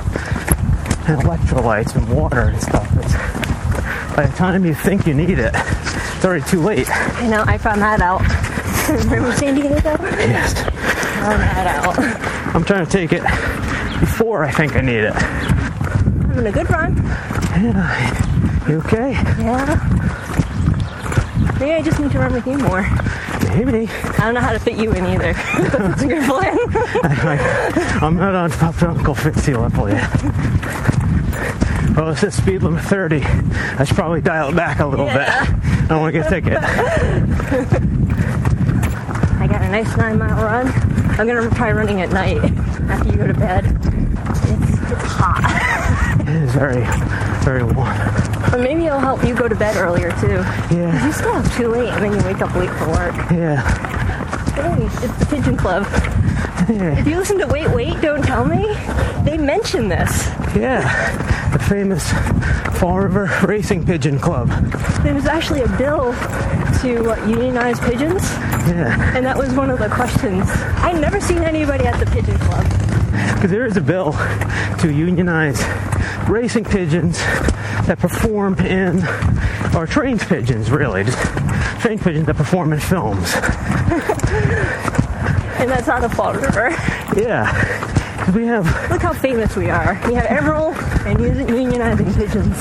[1.08, 2.86] and electrolytes and water and stuff.
[2.98, 3.14] It's,
[4.16, 6.90] by the time you think you need it, it's already too late.
[6.90, 8.22] I know, I found that out.
[9.06, 9.96] Remember San Diego?
[10.18, 10.54] Yes.
[10.54, 12.56] Found that out.
[12.56, 13.22] I'm trying to take it
[14.00, 15.14] before I think I need it.
[16.38, 16.96] Having a good run.
[16.98, 18.70] Yeah.
[18.70, 19.14] You okay?
[19.40, 19.66] Yeah.
[21.60, 22.84] Maybe I just need to run with you more.
[23.56, 23.90] Maybe.
[23.90, 25.34] I don't know how to fit you in either.
[25.58, 26.56] That's a good plan.
[27.04, 30.08] I, am not on top to Uncle Fitzy level yet.
[31.98, 33.24] Well, it says speed limit 30.
[33.24, 35.44] I should probably dial it back a little Yeah.
[35.44, 35.56] bit.
[35.66, 36.60] I don't want to get a ticket.
[39.42, 40.68] I got a nice nine mile run.
[41.20, 42.38] I'm gonna try running at night
[42.92, 43.66] after you go to bed.
[43.66, 45.57] It's, it's hot.
[46.28, 46.84] It is very,
[47.44, 47.98] very warm.
[48.52, 50.44] But maybe it'll help you go to bed earlier too.
[50.76, 51.06] Yeah.
[51.06, 53.16] You still have too late and then you wake up late for work.
[53.32, 53.62] Yeah.
[54.56, 55.84] Hey, it's the Pigeon Club.
[56.70, 57.00] Yeah.
[57.00, 58.74] If you listen to Wait, Wait, Don't Tell Me,
[59.24, 60.28] they mention this.
[60.56, 60.82] Yeah.
[61.52, 62.12] The famous
[62.80, 64.50] Fall River Racing Pigeon Club.
[65.04, 66.12] There was actually a bill
[66.82, 68.22] to uh, unionize pigeons,
[68.68, 69.16] Yeah.
[69.16, 70.44] and that was one of the questions.
[70.84, 72.66] I'd never seen anybody at the Pigeon Club.
[73.36, 74.12] Because there is a bill
[74.80, 75.60] to unionize
[76.30, 77.18] racing pigeons
[77.88, 79.04] that perform in,
[79.76, 81.04] or trained pigeons, really.
[81.04, 81.18] Just
[81.82, 83.34] trained pigeons that perform in films.
[85.58, 86.70] And that's not a Fall River.
[87.20, 88.32] Yeah.
[88.36, 90.00] we have Look how famous we are.
[90.06, 90.76] We have Emeril
[91.08, 92.56] and unionizing pigeons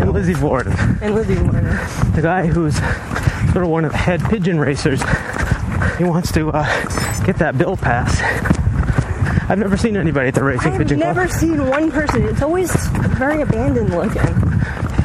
[0.00, 0.72] and Lizzie Borden,
[1.02, 1.84] and Lizzie Warner.
[2.14, 2.76] the guy who's
[3.52, 5.02] sort of one of the head pigeon racers.
[5.98, 6.64] He wants to uh,
[7.24, 8.22] get that bill passed.
[9.52, 11.02] I've never seen anybody at the racing pigeon.
[11.02, 12.24] I've never seen one person.
[12.24, 12.74] It's always
[13.18, 14.22] very abandoned looking.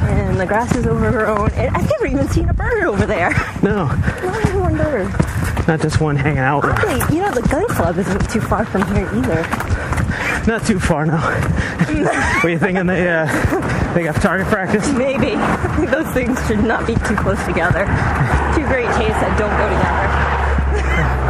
[0.08, 1.50] And the grass is overgrown.
[1.50, 3.28] And I've never even seen a bird over there.
[3.62, 3.84] No,
[4.24, 5.68] Not even one bird.
[5.68, 6.64] not just one hanging out.
[7.12, 9.42] You know, the gun club isn't too far from here either.
[10.46, 11.20] Not too far now.
[11.20, 12.86] what are you thinking?
[12.86, 13.26] They uh,
[13.92, 14.90] they got target practice?
[14.94, 15.34] Maybe.
[15.90, 17.84] Those things should not be too close together.
[18.56, 19.68] Two great tastes that don't go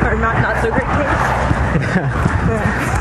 [0.06, 0.14] together.
[0.14, 1.48] or not not so great tastes.
[1.98, 2.97] Yeah.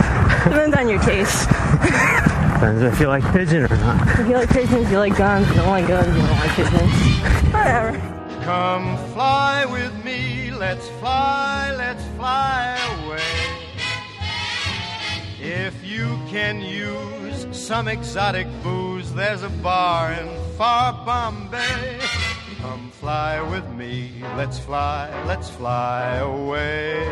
[0.48, 1.50] Depends on your taste.
[1.50, 4.20] Depends if you like pigeon or not.
[4.20, 5.45] If you like pigeons, you like guns.
[5.48, 7.54] If you don't like guns, you don't like pigeons.
[7.54, 7.91] Whatever.
[8.43, 13.22] Come fly with me, let's fly, let's fly away.
[15.41, 22.00] If you can use some exotic booze, there's a bar in far Bombay.
[22.62, 27.06] Come fly with me, let's fly, let's fly away.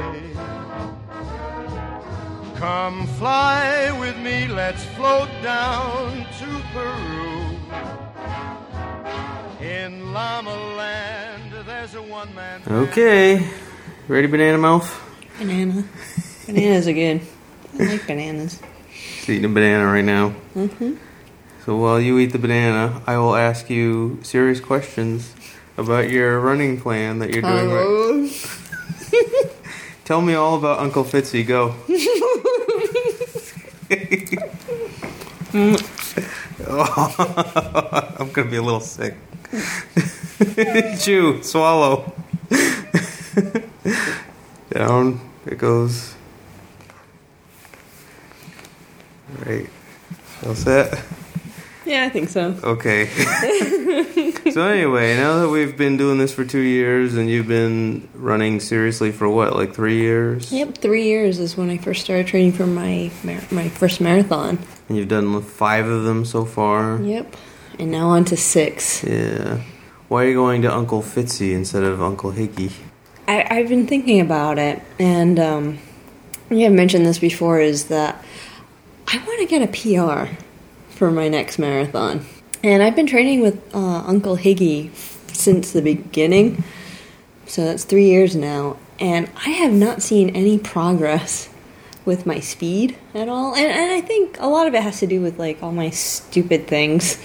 [2.58, 7.58] Come fly with me, let's float down to Peru.
[9.60, 12.62] In Llama Land, there's a one man.
[12.66, 13.46] Okay.
[14.08, 14.88] Ready, Banana Mouth?
[15.38, 15.84] Banana.
[16.46, 17.22] Bananas are good.
[17.78, 18.62] I like bananas.
[18.90, 20.34] He's eating a banana right now.
[20.56, 20.96] Mm-hmm.
[21.66, 25.34] So while you eat the banana, I will ask you serious questions
[25.78, 27.86] about your running plan that you're doing right.
[27.86, 28.30] Oh.
[30.06, 31.46] Tell me all about Uncle Fitzy.
[31.46, 31.76] Go.
[35.58, 35.78] Oh,
[38.20, 39.16] I'm gonna be a little sick.
[41.00, 42.14] Chew, swallow.
[44.70, 46.14] Down it goes.
[49.46, 49.70] Right.
[50.46, 51.02] All set?
[51.86, 52.58] Yeah, I think so.
[52.62, 53.10] Okay.
[54.52, 58.60] So anyway, now that we've been doing this for two years and you've been running
[58.60, 60.52] seriously for what, like three years?
[60.52, 64.60] Yep, three years is when I first started training for my mar- my first marathon.
[64.88, 67.02] And you've done five of them so far?
[67.02, 67.36] Yep,
[67.80, 69.04] and now on to six.
[69.04, 69.62] Yeah.
[70.08, 72.72] Why are you going to Uncle Fitzy instead of Uncle Higgy?
[73.28, 75.80] I, I've been thinking about it, and um,
[76.50, 77.60] yeah, I've mentioned this before.
[77.60, 78.24] Is that
[79.08, 80.36] I want to get a PR
[80.90, 82.26] for my next marathon,
[82.64, 84.94] and I've been training with uh, Uncle Higgy
[85.34, 86.64] since the beginning.
[87.48, 91.50] So that's three years now, and I have not seen any progress
[92.06, 93.56] with my speed at all.
[93.56, 95.90] And, and I think a lot of it has to do with like all my
[95.90, 97.18] stupid things,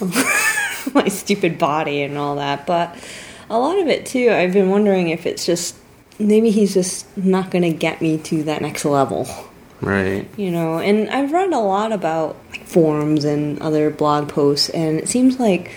[0.94, 2.66] my stupid body and all that.
[2.66, 2.96] But
[3.50, 5.76] a lot of it too, I've been wondering if it's just
[6.18, 9.28] maybe he's just not going to get me to that next level.
[9.80, 10.28] Right.
[10.36, 12.36] You know, and I've read a lot about
[12.74, 15.70] forums and other blog posts, and it seems like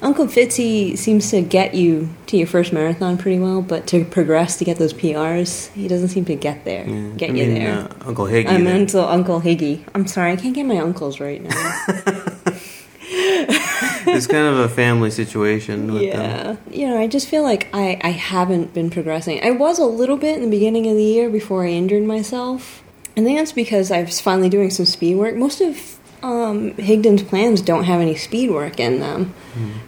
[0.00, 4.56] Uncle Fitzy seems to get you to your first marathon pretty well, but to progress
[4.58, 6.84] to get those PRs, he doesn't seem to get there,
[7.16, 7.78] get I you mean, there.
[7.78, 8.46] uh, Uncle Higgy.
[8.46, 8.64] I then.
[8.64, 9.82] meant to Uncle Higgy.
[9.94, 11.84] I'm sorry, I can't get my uncles right now.
[13.10, 16.58] it's kind of a family situation with yeah, them.
[16.70, 19.42] you know, I just feel like I, I haven't been progressing.
[19.42, 22.84] I was a little bit in the beginning of the year before I injured myself.
[23.16, 25.34] I think that's because I was finally doing some speed work.
[25.34, 29.34] Most of um, Higdon's plans don't have any speed work in them.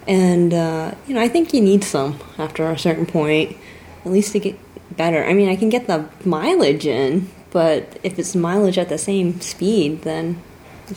[0.07, 3.57] And, uh, you know, I think you need some after a certain point,
[4.05, 4.59] at least to get
[4.97, 5.25] better.
[5.25, 9.41] I mean, I can get the mileage in, but if it's mileage at the same
[9.41, 10.41] speed, then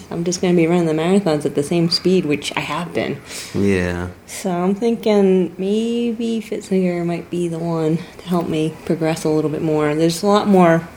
[0.10, 2.94] I'm just going to be running the marathons at the same speed, which I have
[2.94, 3.22] been.
[3.54, 4.10] Yeah.
[4.26, 9.52] So I'm thinking maybe Pfitzinger might be the one to help me progress a little
[9.52, 9.94] bit more.
[9.94, 10.88] There's a lot more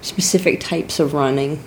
[0.00, 1.62] specific types of running.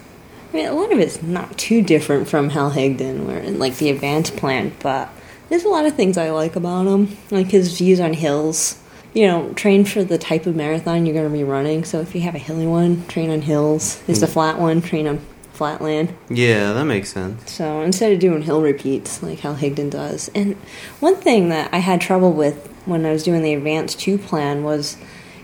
[0.53, 3.89] I mean, a lot of it's not too different from Hal Higdon, where like the
[3.89, 5.09] advanced plan, but
[5.49, 8.79] there's a lot of things I like about him, like his views on hills.
[9.15, 11.83] You know, train for the type of marathon you're going to be running.
[11.83, 13.99] So if you have a hilly one, train on hills.
[14.01, 14.33] If it's a mm.
[14.33, 15.21] flat one, train on
[15.53, 16.15] flat land.
[16.29, 17.51] Yeah, that makes sense.
[17.51, 20.55] So instead of doing hill repeats like Hal Higdon does, and
[20.99, 24.63] one thing that I had trouble with when I was doing the advanced two plan
[24.63, 24.97] was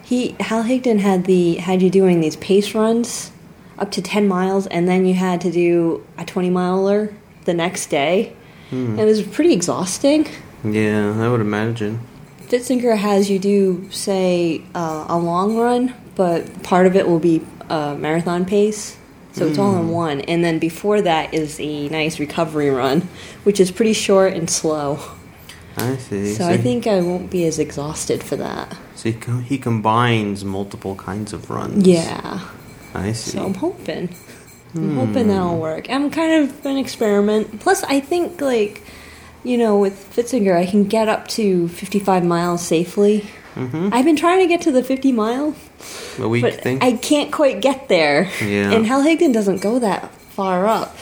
[0.03, 3.31] he Hal Higdon had the had you doing these pace runs
[3.79, 7.13] up to ten miles, and then you had to do a twenty miler
[7.45, 8.33] the next day.
[8.69, 8.99] Hmm.
[8.99, 10.27] It was pretty exhausting.
[10.63, 12.01] Yeah, I would imagine.
[12.47, 17.41] Pfitzinger has you do say uh, a long run, but part of it will be
[17.69, 18.97] a marathon pace.
[19.33, 19.93] So it's all in Mm.
[19.93, 20.21] one.
[20.21, 23.07] And then before that is a nice recovery run,
[23.43, 24.99] which is pretty short and slow.
[25.77, 26.33] I see.
[26.33, 28.75] So I think I won't be as exhausted for that.
[28.95, 31.87] so he, co- he combines multiple kinds of runs.
[31.87, 32.41] Yeah.
[32.93, 33.31] I see.
[33.31, 34.09] So I'm hoping.
[34.75, 34.97] I'm Hmm.
[34.97, 35.89] hoping that'll work.
[35.89, 37.59] I'm kind of an experiment.
[37.59, 38.81] Plus, I think, like,
[39.43, 43.25] you know, with Pfitzinger, I can get up to 55 miles safely.
[43.55, 43.89] Mhm.
[43.91, 45.55] I've been trying to get to the 50 mile,
[46.19, 46.77] a week but thing.
[46.81, 48.29] I can't quite get there.
[48.45, 48.71] Yeah.
[48.71, 50.95] And Hal Higdon doesn't go that far up.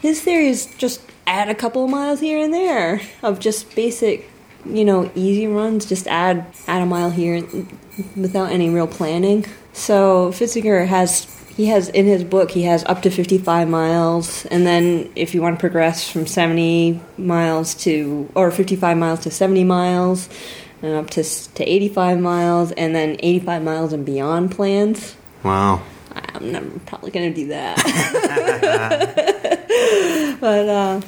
[0.00, 4.30] His theory is just add a couple of miles here and there of just basic,
[4.64, 5.84] you know, easy runs.
[5.84, 7.42] Just add add a mile here
[8.16, 9.44] without any real planning.
[9.72, 14.64] So Pfitzinger has he has in his book he has up to 55 miles and
[14.64, 19.64] then if you want to progress from 70 miles to or 55 miles to 70
[19.64, 20.28] miles
[20.82, 25.82] and up to to 85 miles and then 85 miles and beyond plans Wow.
[26.14, 27.76] i'm never probably gonna do that
[30.40, 31.00] but uh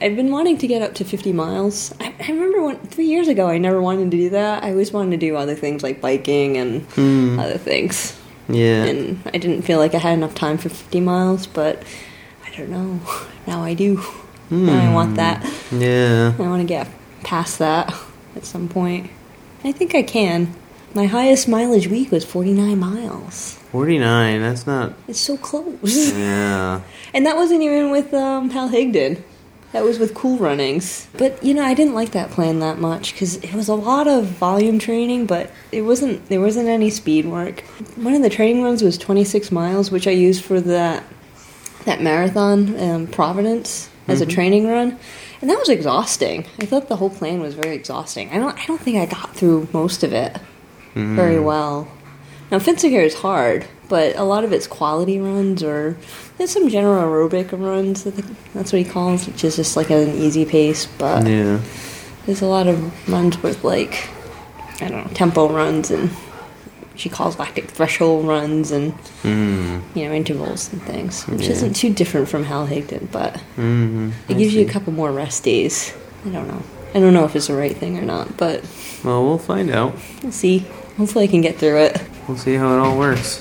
[0.00, 1.92] I've been wanting to get up to 50 miles.
[2.00, 4.62] I, I remember when, three years ago, I never wanted to do that.
[4.62, 7.38] I always wanted to do other things like biking and Hmm.
[7.38, 8.16] other things
[8.48, 8.84] Yeah.
[8.84, 11.82] and I didn't feel like I had enough time for 50 miles, but
[12.46, 13.00] I don't know.
[13.46, 14.02] Now I do.
[14.50, 15.42] Now I want that.
[15.72, 16.34] Yeah.
[16.38, 16.86] I want to get
[17.24, 17.94] past that
[18.36, 19.10] at some point.
[19.64, 20.54] I think I can.
[20.94, 23.54] My highest mileage week was 49 miles.
[23.72, 24.40] 49.
[24.42, 24.92] That's not.
[25.08, 26.12] It's so close.
[26.12, 26.82] Yeah.
[27.14, 29.22] and that wasn't even with um, Hal Higdon.
[29.72, 31.06] That was with Cool Runnings.
[31.18, 34.06] But you know, I didn't like that plan that much because it was a lot
[34.08, 36.26] of volume training, but it wasn't.
[36.28, 37.60] There wasn't any speed work.
[37.96, 41.04] One of the training runs was 26 miles, which I used for that
[41.84, 44.30] that marathon, um, Providence, as a Mhm.
[44.30, 44.98] training run,
[45.40, 46.44] and that was exhausting.
[46.60, 48.30] I thought the whole plan was very exhausting.
[48.32, 48.56] I don't.
[48.58, 50.36] I don't think I got through most of it
[50.94, 51.44] very Mm.
[51.44, 51.88] well.
[52.50, 55.96] Now fencing here is hard, but a lot of it's quality runs or
[56.36, 58.06] there's some general aerobic runs.
[58.06, 60.86] I think that's what he calls, which is just like at an easy pace.
[60.86, 61.58] But Yeah.
[62.26, 64.08] there's a lot of runs with like
[64.80, 66.10] I don't know tempo runs and
[66.94, 68.92] she calls lactic threshold runs and
[69.24, 69.82] Mm.
[69.94, 71.52] you know intervals and things, which Yeah.
[71.52, 74.10] isn't too different from Hal Higdon, but Mm-hmm.
[74.28, 75.92] it gives you a couple more rest days.
[76.26, 76.62] I don't know.
[76.94, 78.64] I don't know if it's the right thing or not, but
[79.04, 79.94] Well, we'll find out.
[80.22, 80.66] we'll see.
[80.96, 82.00] Hopefully, I can get through it.
[82.26, 83.40] We'll see how it all works.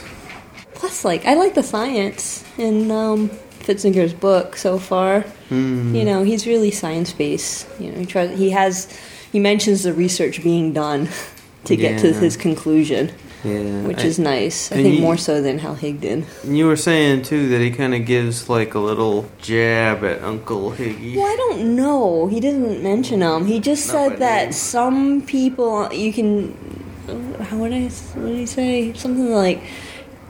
[0.80, 5.22] Plus, like, I like the science in um, Pfitzinger's book so far.
[5.50, 5.96] Hmm.
[5.96, 7.68] You know, he's really science based.
[7.80, 8.38] You know, he tries.
[8.38, 8.88] He has.
[9.32, 11.10] He mentions the research being done
[11.66, 13.12] to get to his conclusion,
[13.44, 13.84] Yeah.
[13.90, 14.72] which I- is nice.
[14.72, 16.24] I think you- more so than Hal Higdon.
[16.48, 20.72] You were saying too that he kind of gives like a little jab at Uncle
[20.72, 21.16] Higgy.
[21.18, 22.28] Well, I don't know.
[22.28, 23.46] He didn't mention them.
[23.48, 24.52] He just Not said that name.
[24.54, 26.54] some people you can.
[27.42, 27.88] How would I?
[28.16, 28.94] What did he say?
[28.94, 29.60] Something like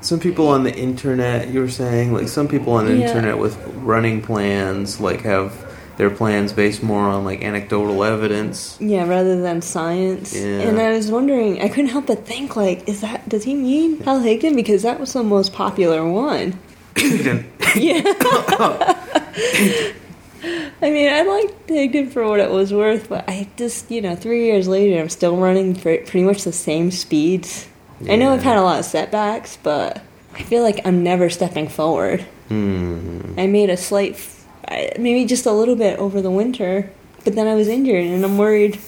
[0.01, 3.07] Some people on the internet, you were saying, like some people on the Yeah.
[3.07, 5.65] internet with running plans, like have
[5.97, 8.77] their plans based more on like anecdotal evidence.
[8.79, 10.35] Yeah, rather than science.
[10.35, 10.61] Yeah.
[10.61, 13.99] And I was wondering, I couldn't help but think, like, is that does he mean
[14.01, 14.55] Hal Higdon?
[14.55, 16.59] Because that was the most popular one.
[17.75, 18.01] yeah.
[20.79, 24.15] I mean, I liked Higdon for what it was worth, but I just, you know,
[24.15, 27.67] three years later, I'm still running pre- pretty much the same speeds.
[28.09, 30.01] I know I've had a lot of setbacks, but
[30.35, 32.21] I feel like I'm never stepping forward.
[32.49, 33.33] Hmm.
[33.37, 34.19] I made a slight,
[34.99, 36.89] maybe just a little bit over the winter,
[37.23, 38.79] but then I was injured, and I'm worried.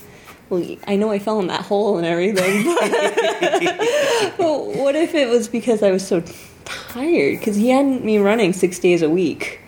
[0.49, 5.27] Well, I know I fell in that hole and everything, but, but what if it
[5.29, 6.23] was because I was so
[6.65, 7.39] tired?
[7.39, 9.59] Because he had me running six days a week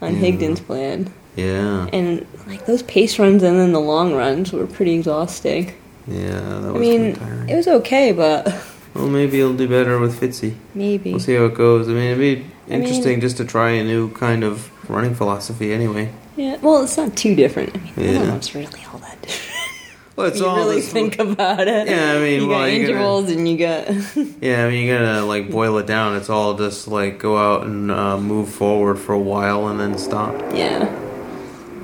[0.00, 0.20] on Yeah.
[0.20, 1.86] Higdon's plan, Yeah.
[1.92, 5.72] and like those pace runs and then the long runs were pretty exhausting.
[6.06, 7.16] Yeah, that I mean,
[7.48, 8.46] it was okay, but
[8.94, 10.54] Well, maybe he'll do better with Fitzy.
[10.74, 11.10] maybe.
[11.10, 11.88] We'll see how it goes.
[11.88, 15.14] I mean, it'd be I mean- interesting just to try a new kind of running
[15.14, 16.10] philosophy anyway.
[16.36, 17.74] Yeah, well, it's not too different.
[17.74, 18.30] I mean, I don't Yeah.
[18.30, 19.50] know, it's really all that different.
[20.16, 21.88] Well, it's you all really think about it.
[21.88, 23.88] Yeah, I mean, you well, got you gotta- intervals and you got
[24.40, 26.14] Yeah, I mean, you gotta like boil it down.
[26.16, 29.98] It's all just like go out and uh, move forward for a while and then
[29.98, 30.34] stop.
[30.54, 30.88] yeah.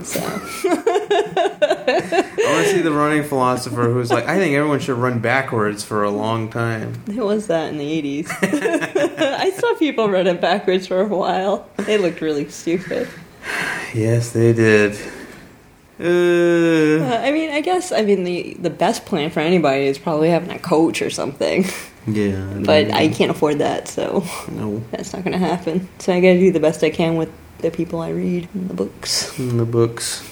[0.05, 0.21] So
[2.39, 5.83] I want to see the running philosopher who's like, I think everyone should run backwards
[5.85, 7.03] for a long time.
[7.09, 8.31] It was that in the eighties.
[8.43, 11.69] I saw people running backwards for a while.
[11.77, 13.09] They looked really stupid.
[13.95, 14.93] Yes, they did.
[15.99, 19.99] Uh, Uh, I mean, I guess I mean the the best plan for anybody is
[19.99, 21.65] probably having a coach or something.
[22.07, 25.89] yeah, But I can't afford that, so no that's not going to happen.
[25.99, 28.69] So I got to do the best I can with the people I read in
[28.69, 29.39] the books.
[29.39, 30.27] in the books.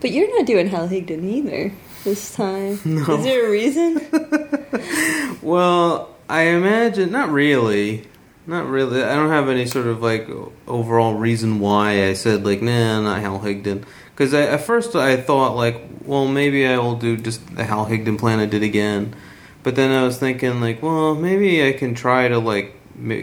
[0.00, 1.72] But you're not doing Hal Higdon either
[2.04, 2.78] this time.
[2.84, 3.16] No.
[3.18, 4.00] Is there a reason?
[5.42, 8.06] Well, I imagine not really,
[8.46, 9.02] not really.
[9.02, 10.28] I don't have any sort of like
[10.66, 13.84] overall reason why I said like nah, not Hal Higdon.
[14.10, 18.18] Because at first I thought like, well, maybe I will do just the Hal Higdon
[18.18, 19.14] plan I did again.
[19.62, 22.74] But then I was thinking like, well, maybe I can try to like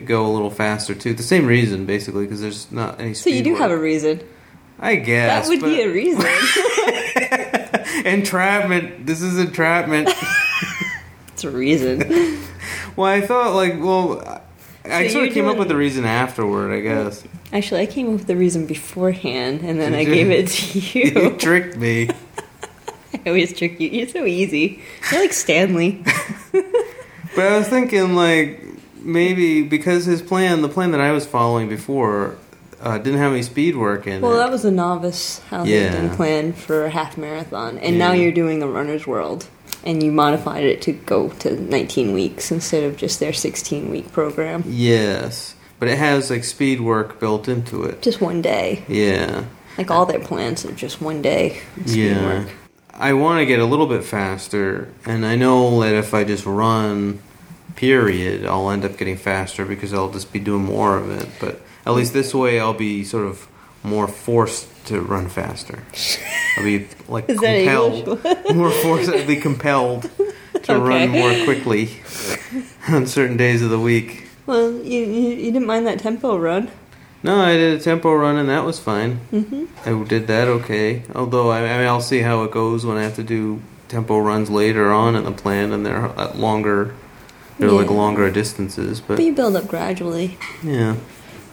[0.06, 1.14] go a little faster too.
[1.14, 3.14] The same reason basically, because there's not any.
[3.14, 3.62] So you do work.
[3.62, 4.22] have a reason.
[4.86, 6.26] I guess that would be a reason.
[8.06, 9.06] entrapment.
[9.06, 10.10] This is entrapment.
[11.30, 12.00] it's a reason.
[12.96, 14.42] well, I thought like, well, I-
[14.88, 16.72] I sort of came up with the reason afterward.
[16.72, 20.14] I guess Actually, I came up with the reason beforehand, and then I you?
[20.14, 21.22] gave it to you.
[21.24, 22.10] you tricked me.
[23.14, 23.90] I always trick you.
[23.90, 24.84] You're so easy.
[25.12, 26.04] You're like Stanley.
[26.52, 28.62] But I was thinking like
[29.02, 32.38] maybe because his plan, the plan that I was following before,
[32.86, 34.38] uh, didn't have any speed work in Well, it.
[34.38, 36.16] that was a novice Hal Yeah.
[36.16, 38.22] Plan for a half marathon, and now Yeah.
[38.24, 39.48] you're doing the Runner's World,
[39.84, 44.12] and you modified it to go to 19 weeks instead of just their 16 week
[44.14, 44.64] program.
[44.68, 48.02] yes, but it has like speed work built into it.
[48.02, 48.84] Just one day.
[48.88, 49.44] Yeah.
[49.78, 52.24] Like all their plans are just one day speed yeah.
[52.24, 52.48] work.
[52.98, 56.46] I want to get a little bit faster, and I know that if I just
[56.46, 57.20] run,
[57.76, 61.28] period, I'll end up getting faster because I'll just be doing more of it.
[61.42, 63.48] But at least this way, I'll be sort of
[63.84, 65.84] more forced to run faster.
[66.58, 68.08] I'll be like compelled,
[68.56, 69.10] more forced.
[69.10, 70.10] I'll be compelled
[70.64, 71.90] to run more quickly
[72.88, 74.28] on certain days of the week.
[74.46, 76.72] Well, you, you, you didn't mind that tempo run.
[77.24, 79.16] No, I did a tempo run and that was fine.
[79.32, 81.02] hmm I did that okay.
[81.16, 84.20] Although I, I mean, I'll see how it goes when I have to do tempo
[84.20, 86.94] runs later on in the plan, and they're at longer.
[87.58, 90.38] They're like longer distances, but But you build up gradually.
[90.62, 90.96] yeah,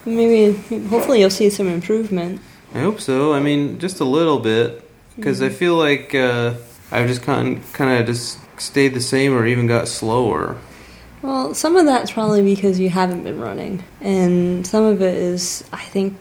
[0.05, 0.53] Maybe,
[0.87, 2.41] hopefully, you'll see some improvement.
[2.75, 3.33] I hope so.
[3.33, 4.83] I mean, just a little bit,
[5.15, 5.53] because I Mhm.
[5.53, 6.53] feel like uh,
[6.91, 10.57] I've just kind kind of just stayed the same or even got slower.
[11.21, 15.63] Well, some of that's probably because you haven't been running, and some of it is,
[15.71, 16.17] I think.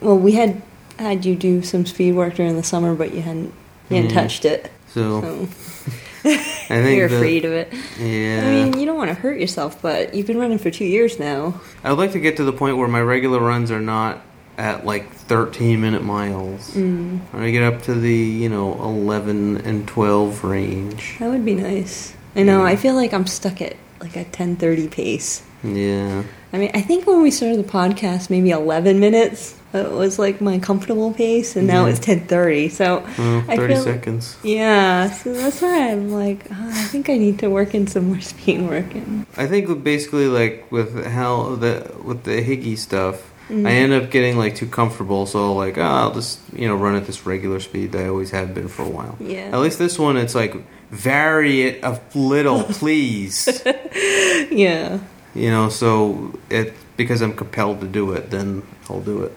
[0.00, 0.62] Well, we had
[0.98, 3.52] had you do some speed work during the summer, but you hadn't
[3.90, 4.20] you hadn't Yeah.
[4.22, 4.70] touched it.
[4.92, 5.48] So So
[6.26, 7.72] I think you're that- afraid of it.
[7.98, 10.84] Yeah, I mean, you don't want to hurt yourself, but you've been running for two
[10.86, 11.60] years now.
[11.82, 14.22] I'd like to get to the point where my regular runs are not
[14.56, 16.74] at like 13 minute miles.
[16.74, 17.20] Mm.
[17.32, 21.16] I want to get up to the you know 11 and 12 range.
[21.18, 22.14] That would be nice.
[22.36, 22.64] I know.
[22.64, 25.42] I feel like I'm stuck at like a 10:30 pace.
[25.62, 26.22] Yeah.
[26.52, 30.40] I mean, I think when we started the podcast, maybe 11 minutes uh, was like
[30.40, 31.92] my comfortable pace, and now Yeah.
[31.92, 32.70] it's 10:30.
[32.70, 34.36] So Oh, I 30 feel- seconds.
[34.42, 38.08] Yeah, so that's why I'm like, oh, I think I need to work in some
[38.08, 38.94] more speed work.
[38.94, 43.16] And, I think basically like with how the with the Higgy stuff,
[43.50, 43.66] Mhm.
[43.68, 45.26] I end up getting like too comfortable.
[45.26, 48.30] So like, oh, I'll just you know run at this regular speed that I always
[48.30, 49.16] have been for a while.
[49.20, 49.50] Yeah.
[49.52, 50.54] At least this one, it's like
[50.90, 53.48] vary it a little, please.
[54.50, 54.98] yeah.
[55.34, 59.32] you know, so it because I'm compelled to do it, then I'll do it.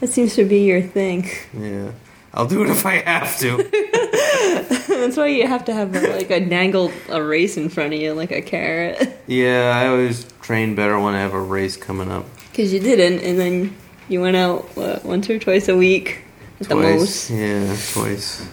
[0.00, 1.28] That seems to be your thing.
[1.52, 1.92] Yeah.
[2.32, 3.56] I'll do it if I have to.
[4.88, 8.12] that's why you have to have like a dangled a race in front of you,
[8.12, 9.20] like a carrot.
[9.26, 12.26] yeah, I always train better when I have a race coming up.
[12.50, 13.76] Because you didn't, and then
[14.08, 16.22] you went out what, once or twice a week
[16.60, 17.30] at the most.
[17.30, 18.46] Yeah, twice.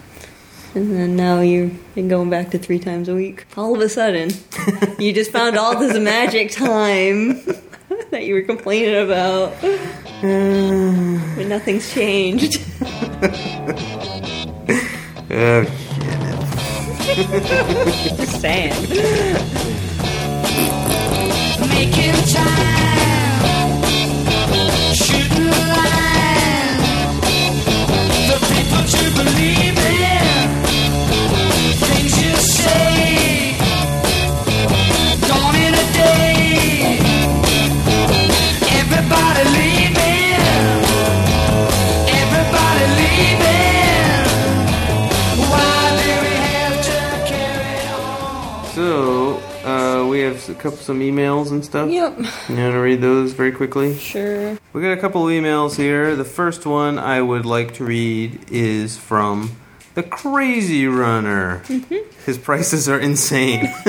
[0.73, 3.45] And then now you've been going back to three times a week.
[3.55, 4.31] All of a sudden,
[4.99, 7.41] you just found all this magic time
[8.11, 9.53] that you were complaining about.
[11.31, 12.57] but nothing's changed.
[15.31, 15.65] Oh,
[17.15, 18.73] just saying.
[21.69, 22.84] Making time,
[51.75, 51.89] stuff.
[51.89, 52.17] Yep.
[52.49, 53.97] You want to read those very quickly?
[53.97, 54.57] Sure.
[54.71, 56.15] We got a couple of emails here.
[56.15, 59.57] The first one I would like to read is from
[59.93, 61.61] the Crazy Runner.
[61.65, 61.95] Mm-hmm.
[62.25, 63.73] His prices are insane.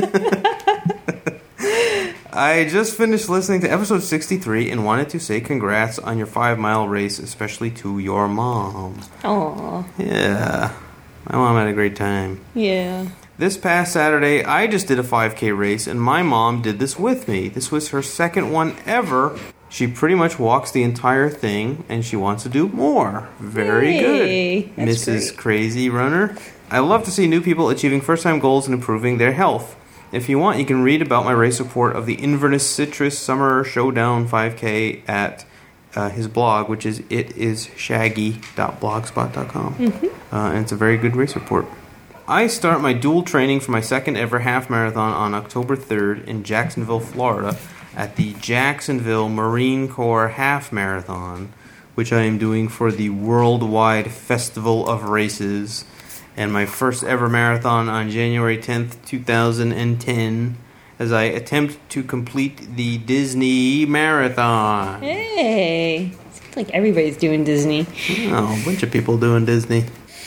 [2.32, 6.58] I just finished listening to episode 63 and wanted to say congrats on your five
[6.58, 9.00] mile race, especially to your mom.
[9.24, 9.84] Aw.
[9.96, 10.76] Yeah,
[11.30, 12.40] my mom had a great time.
[12.52, 13.06] Yeah.
[13.38, 17.28] This past Saturday, I just did a 5K race, and my mom did this with
[17.28, 17.48] me.
[17.48, 19.38] This was her second one ever.
[19.68, 23.28] She pretty much walks the entire thing, and she wants to do more.
[23.38, 25.28] Very Hey, good, Mrs.
[25.28, 25.36] great.
[25.36, 26.34] Crazy Runner.
[26.70, 29.76] I love to see new people achieving first time goals and improving their health.
[30.12, 33.64] If you want, you can read about my race report of the Inverness Citrus Summer
[33.64, 35.44] Showdown 5K at
[35.94, 39.74] uh, his blog, which is itishshaggy.blogspot.com.
[39.74, 40.04] Mhm.
[40.32, 41.66] Uh, and it's a very good race report.
[42.28, 46.42] I start my dual training for my second ever half marathon on October 3rd in
[46.42, 47.56] Jacksonville, Florida,
[47.94, 51.52] at the Jacksonville Marine Corps Half Marathon,
[51.94, 55.84] which I am doing for the Worldwide Festival of Races,
[56.36, 60.56] and my first ever marathon on January 10th, 2010,
[60.98, 65.00] as I attempt to complete the Disney Marathon.
[65.00, 66.10] Hey.
[66.32, 67.86] Seems like everybody's doing Disney.
[68.32, 69.84] Oh, a bunch of people doing Disney.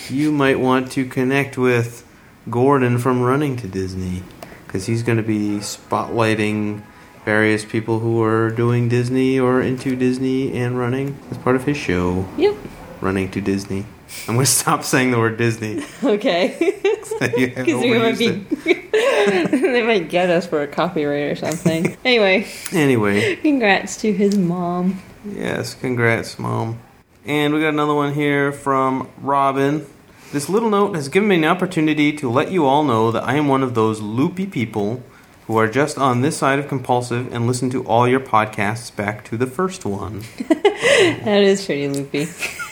[0.10, 2.06] You might want to connect with
[2.50, 4.24] Gordon from Running to Disney
[4.66, 6.84] because he's going to be spotlighting
[7.26, 11.78] various people who are doing Disney or into Disney and running as part of his
[11.78, 12.28] show.
[12.38, 12.56] Yep.
[13.02, 13.86] Running to Disney.
[14.28, 15.84] I'm going to stop saying the word Disney.
[16.04, 16.76] Okay.
[17.20, 18.30] Because we might be.
[18.30, 21.98] they might get us for a copyright or something.
[22.06, 22.48] anyway.
[22.72, 25.02] Anyway, congrats to his mom.
[25.26, 26.80] yes, congrats, Mom.
[27.26, 29.86] And we got another one here from Robin.
[30.32, 33.36] This little note has given me an opportunity to let you all know that I
[33.36, 35.02] am one of those loopy people
[35.48, 39.26] who are just on this side of compulsive and listen to all your podcasts back
[39.26, 40.24] to the first one.
[41.00, 42.28] That is pretty loopy.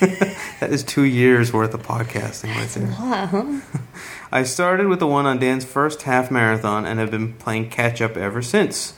[0.60, 2.88] That is two years worth of podcasting right there.
[2.88, 3.60] Wow.
[4.32, 8.00] I started with the one on Dan's first half marathon and have been playing catch
[8.00, 8.94] up ever since.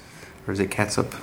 [0.46, 1.14] Or is it catsup?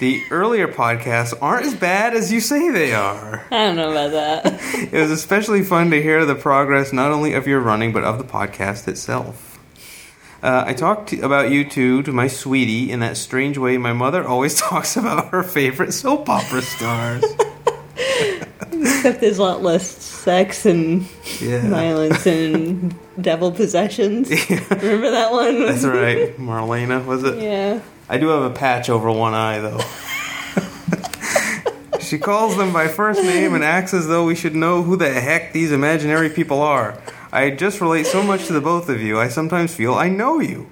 [0.00, 3.44] The earlier podcasts aren't as bad as you say they are.
[3.50, 4.60] I don't know about that.
[4.92, 8.16] It was especially fun to hear the progress not only of your running but of
[8.18, 9.58] the podcast itself.
[10.42, 13.92] Uh, I talked to, about you two to my sweetie in that strange way my
[13.92, 17.22] mother always talks about her favorite soap opera stars.
[18.72, 21.06] Except there's a lot less sex and
[21.40, 21.68] Yeah.
[21.68, 24.30] violence and devil possessions.
[24.30, 25.66] Remember that one?
[25.66, 26.34] That's right.
[26.38, 27.38] Marlena, was it?
[27.42, 27.80] Yeah.
[28.10, 29.78] I do have a patch over one eye, though.
[32.00, 35.12] she calls them by first name and acts as though we should know who the
[35.12, 37.00] heck these imaginary people are.
[37.30, 40.40] I just relate so much to the both of you, I sometimes feel I know
[40.40, 40.68] you.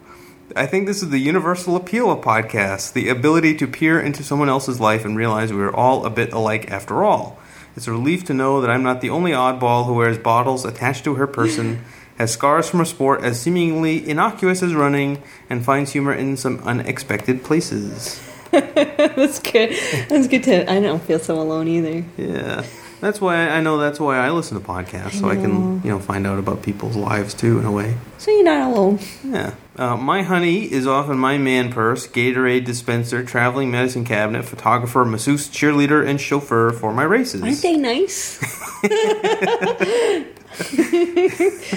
[0.56, 4.48] I think this is the universal appeal of podcasts the ability to peer into someone
[4.48, 7.38] else's life and realize we are all a bit alike after all.
[7.76, 11.04] It's a relief to know that I'm not the only oddball who wears bottles attached
[11.04, 11.84] to her person,
[12.18, 16.58] has scars from a sport as seemingly innocuous as running, and finds humor in some
[16.64, 18.20] unexpected places.
[18.50, 19.76] that's good.
[20.08, 20.70] That's good to.
[20.70, 22.04] I don't feel so alone either.
[22.16, 22.64] Yeah.
[23.00, 26.00] That's why I know that's why I listen to podcasts, so I can, you know,
[26.00, 27.96] find out about people's lives too in a way.
[28.18, 28.98] So you're not alone.
[29.22, 29.54] Yeah.
[29.78, 35.48] Uh, my honey is often my man purse, Gatorade dispenser, traveling medicine cabinet, photographer, masseuse,
[35.48, 37.42] cheerleader, and chauffeur for my races.
[37.42, 38.42] Aren't they nice?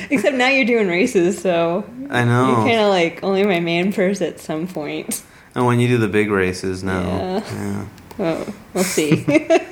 [0.10, 2.48] Except now you're doing races, so I know.
[2.48, 5.22] you're kind of like only my man purse at some point.
[5.54, 7.02] And when you do the big races now.
[7.02, 7.44] Yeah.
[7.54, 7.86] yeah.
[8.18, 9.26] Oh, we'll see.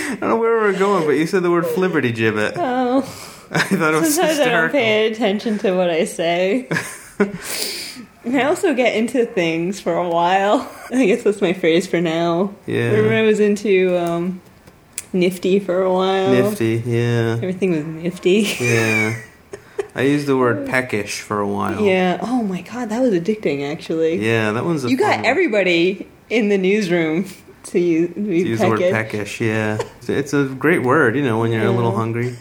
[0.09, 2.53] I don't know where we were going, but you said the word Flibberty Gibbet.
[2.55, 2.99] Oh.
[3.51, 6.67] I thought it was Sometimes I don't pay attention to what I say.
[8.25, 10.69] and I also get into things for a while.
[10.91, 12.53] I guess that's my phrase for now.
[12.65, 12.89] Yeah.
[12.91, 14.41] Remember I was into um,
[15.13, 16.31] Nifty for a while?
[16.31, 18.41] Nifty, yeah, Everything was nifty.
[18.59, 19.21] yeah.
[19.95, 21.81] I used the word peckish for a while.
[21.81, 22.19] Yeah.
[22.21, 24.23] Oh my god, that was addicting actually.
[24.23, 25.25] Yeah, that one's a You fun got one.
[25.25, 27.25] everybody in the newsroom
[27.71, 29.41] to use, to use the word peckish.
[29.41, 31.15] Yeah, it's, a great word.
[31.15, 32.35] You know, when you're a little hungry,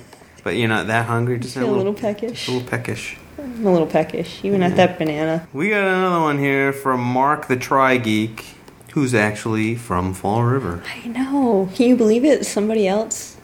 [0.45, 1.39] but you're not that hungry.
[1.39, 2.49] Just a Feel a little, little peckish.
[2.49, 3.17] a little peckish.
[3.39, 5.47] I'm a little peckish, even at that banana.
[5.53, 8.45] We got another one here from Mark the Tri Geek,
[8.93, 10.83] who's actually from Fall River.
[10.87, 11.69] I know.
[11.75, 12.47] Can you believe it?
[12.47, 13.37] Somebody else.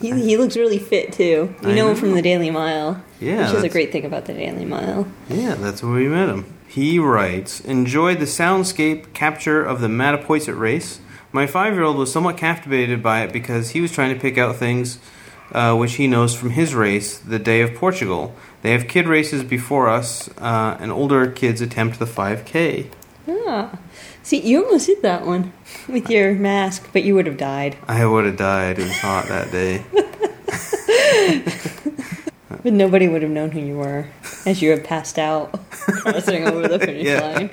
[0.00, 1.54] He, he looks really fit too.
[1.62, 3.02] You I know, him from the Daily Mile.
[3.18, 5.08] Yeah, which is a great thing about the Daily Mile.
[5.28, 6.44] Yeah, that's where we met him.
[6.68, 11.00] He writes, enjoyed the soundscape capture of the Mattapoisett race.
[11.36, 14.98] My five-year-old was somewhat captivated by it because he was trying to pick out things
[15.52, 18.34] uh, which he knows from his race, the Day of Portugal.
[18.62, 22.86] They have kid races before us, uh, and older kids attempt the 5K.
[23.28, 23.78] Ah.
[24.22, 25.52] See, you almost did that one
[25.86, 27.76] with your mask, but you would have died.
[27.86, 28.78] I would have died.
[28.78, 29.84] It was hot that day.
[32.62, 34.06] But nobody would have known who you were
[34.44, 37.20] as you had passed out crossing over the finish Yeah.
[37.20, 37.48] line.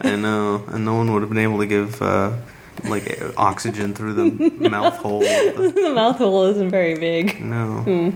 [0.00, 2.32] I know, and no one would have been able to give uh,
[2.84, 5.20] like oxygen through the mouth hole.
[5.20, 7.40] the mouth hole isn't very big.
[7.40, 7.82] No.
[7.82, 8.10] Hmm.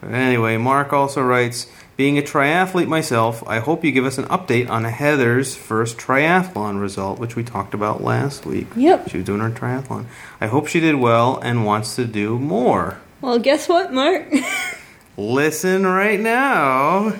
[0.00, 1.66] But anyway, Mark also writes,
[1.96, 6.78] being a triathlete myself, I hope you give us an update on Heather's first triathlon
[6.78, 8.66] result, which we talked about last week.
[8.76, 9.08] Yep.
[9.08, 10.04] She was doing her triathlon.
[10.38, 12.98] I hope she did well and wants to do more.
[13.22, 14.30] Well, guess what, Mark?
[15.16, 17.14] Listen right now.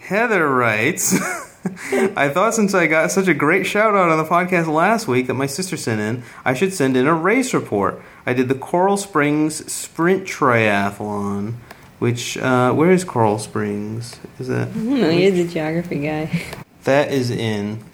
[0.00, 1.18] Heather writes,
[2.16, 5.28] I thought since I got such a great shout out on the podcast last week
[5.28, 8.02] that my sister sent in, I should send in a race report.
[8.26, 11.54] I did the Coral Springs Sprint Triathlon,
[12.00, 14.18] which, uh, where is Coral Springs?
[14.40, 14.68] Is that?
[14.68, 16.42] I don't know, you're the geography guy.
[16.84, 17.84] That is in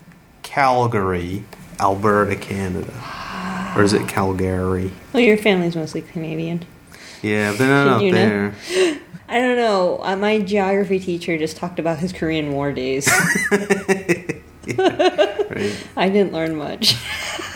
[0.42, 1.44] Calgary,
[1.78, 2.90] Alberta, Canada.
[3.76, 4.90] Or is it Calgary?
[5.12, 6.64] Well, your family's mostly Canadian.
[7.20, 8.54] Yeah, they're not out there.
[9.28, 10.00] I don't know.
[10.02, 13.06] Uh, my geography teacher just talked about his Korean War days.
[15.96, 16.96] I didn't learn much.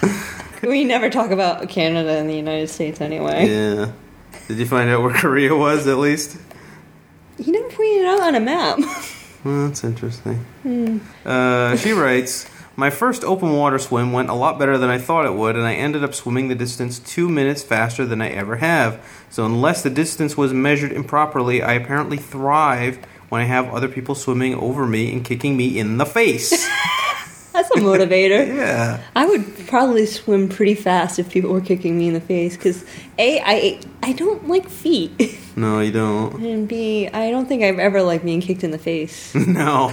[0.62, 3.48] we never talk about Canada and the United States anyway.
[3.48, 3.92] Yeah.
[4.48, 6.36] Did you find out where Korea was at least?
[7.38, 8.78] He never pointed it out on a map.
[9.42, 10.44] Well, that's interesting.
[10.62, 10.98] Hmm.
[11.24, 15.26] Uh, she writes, My first open water swim went a lot better than I thought
[15.26, 18.56] it would, and I ended up swimming the distance two minutes faster than I ever
[18.56, 19.04] have.
[19.30, 22.98] So, unless the distance was measured improperly, I apparently thrive
[23.28, 26.50] when I have other people swimming over me and kicking me in the face.
[27.52, 28.46] That's a motivator.
[28.56, 29.02] yeah.
[29.14, 32.82] I would probably swim pretty fast if people were kicking me in the face because
[33.18, 36.42] a I I don't like feet No, you don't.
[36.42, 39.34] and b I don't think I've ever liked being kicked in the face.
[39.34, 39.92] no.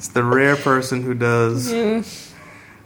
[0.00, 1.70] It's the rare person who does.
[1.70, 2.02] Yeah.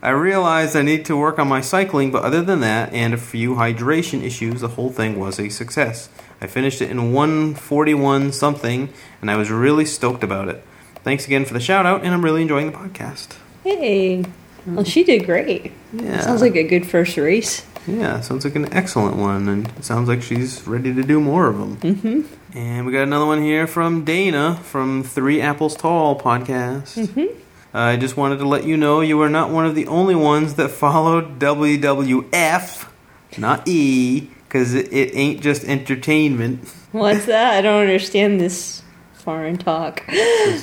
[0.03, 3.17] I realized I need to work on my cycling, but other than that and a
[3.17, 6.09] few hydration issues, the whole thing was a success.
[6.41, 8.89] I finished it in 141 something,
[9.21, 10.67] and I was really stoked about it.
[11.05, 13.37] Thanks again for the shout out, and I'm really enjoying the podcast.
[13.63, 14.25] Hey,
[14.67, 15.71] well she did great.
[15.93, 16.21] Yeah.
[16.21, 17.65] Sounds like a good first race.
[17.87, 21.47] Yeah, sounds like an excellent one, and it sounds like she's ready to do more
[21.49, 21.77] of them.
[21.79, 22.59] Mm-hmm.
[22.59, 26.97] And we got another one here from Dana from Three Apples Tall podcast.
[26.97, 27.39] Mm-hmm.
[27.75, 30.55] I just wanted to let you know you are not one of the only ones
[30.55, 32.89] that followed WWF,
[33.37, 36.69] not E, because it, it ain't just entertainment.
[36.93, 37.55] What's that?
[37.55, 38.83] I don't understand this
[39.15, 40.05] foreign talk.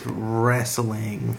[0.06, 1.38] Wrestling.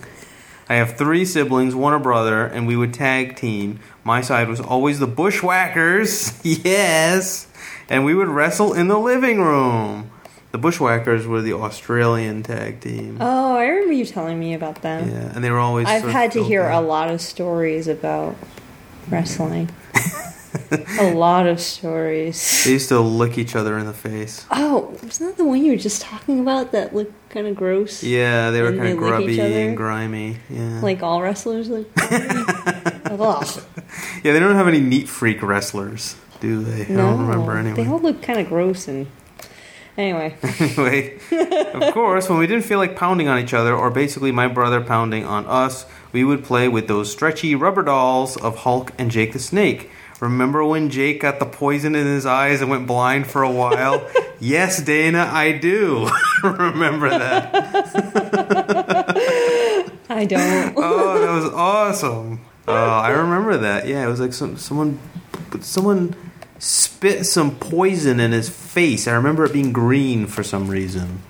[0.72, 3.78] I have three siblings, one a brother, and we would tag team.
[4.04, 7.46] My side was always the Bushwhackers, yes,
[7.90, 10.10] and we would wrestle in the living room.
[10.50, 13.18] The Bushwhackers were the Australian tag team.
[13.20, 15.10] Oh, I remember you telling me about them.
[15.10, 15.88] Yeah, and they were always.
[15.88, 18.34] I've had to hear a lot of stories about
[19.10, 19.68] wrestling.
[21.00, 22.64] a lot of stories.
[22.64, 24.46] They used to lick each other in the face.
[24.50, 28.03] Oh, wasn't that the one you were just talking about that looked kind of gross?
[28.03, 30.36] Yeah, they were kind they of grubby and grimy.
[30.50, 30.80] Yeah.
[30.80, 31.88] Like all wrestlers look.
[31.96, 33.62] Ugh.
[34.22, 36.92] yeah, they don't have any neat freak wrestlers, do they?
[36.92, 37.86] No, I don't remember They anyway.
[37.88, 39.07] all look kind of gross and.
[39.98, 40.34] Anyway.
[40.59, 41.18] anyway,
[41.74, 44.80] of course, when we didn't feel like pounding on each other, or basically my brother
[44.80, 49.34] pounding on us, we would play with those stretchy rubber dolls of Hulk and Jake
[49.34, 49.90] the Snake.
[50.22, 54.08] Remember when Jake got the poison in his eyes and went blind for a while?
[54.40, 56.08] yes, Dana, I do.
[56.44, 57.50] Remember that.
[60.08, 60.74] I don't.
[60.76, 62.40] oh, that was awesome.
[62.68, 63.88] Oh, I remember that.
[63.88, 65.00] Yeah, it was like some someone
[65.58, 66.14] someone
[66.60, 69.08] spit some poison in his face.
[69.08, 71.20] I remember it being green for some reason,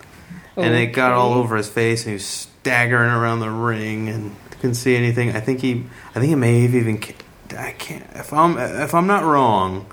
[0.55, 2.03] and it got all over his face.
[2.03, 5.34] And he was staggering around the ring and couldn't see anything.
[5.34, 7.03] I think he, I think it may have even.
[7.57, 8.05] I can't.
[8.15, 9.87] If I'm if I'm not wrong,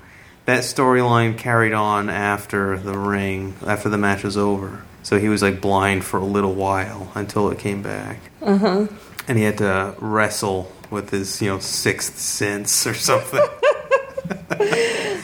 [0.46, 4.82] that storyline carried on after the ring after the match was over.
[5.02, 8.86] So he was like blind for a little while until it came back Uh huh.
[9.26, 13.40] and he had to wrestle with his, you know, sixth sense or something.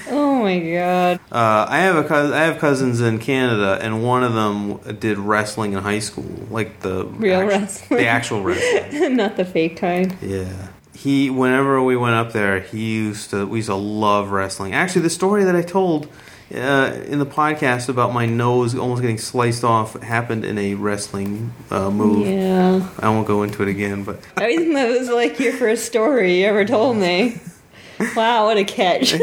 [0.09, 1.20] Oh my god.
[1.32, 5.18] uh, I have a cous- I have cousins in Canada, and one of them did
[5.18, 7.99] wrestling in high school, like the Real actu- wrestling.
[8.01, 9.16] the actual wrestling.
[9.16, 10.16] Not the fake kind.
[10.22, 10.68] Yeah.
[10.97, 13.47] He, whenever we went up there, he used to.
[13.47, 14.72] We used to love wrestling.
[14.72, 16.09] Actually, the story that I told
[16.55, 21.53] uh, in the podcast about my nose almost getting sliced off happened in a wrestling
[21.70, 22.26] uh, move.
[22.26, 22.88] Yeah.
[23.01, 26.40] I won't go into it again, but I think that was like your first story
[26.40, 27.40] you ever told me.
[28.14, 29.14] Wow, what a catch.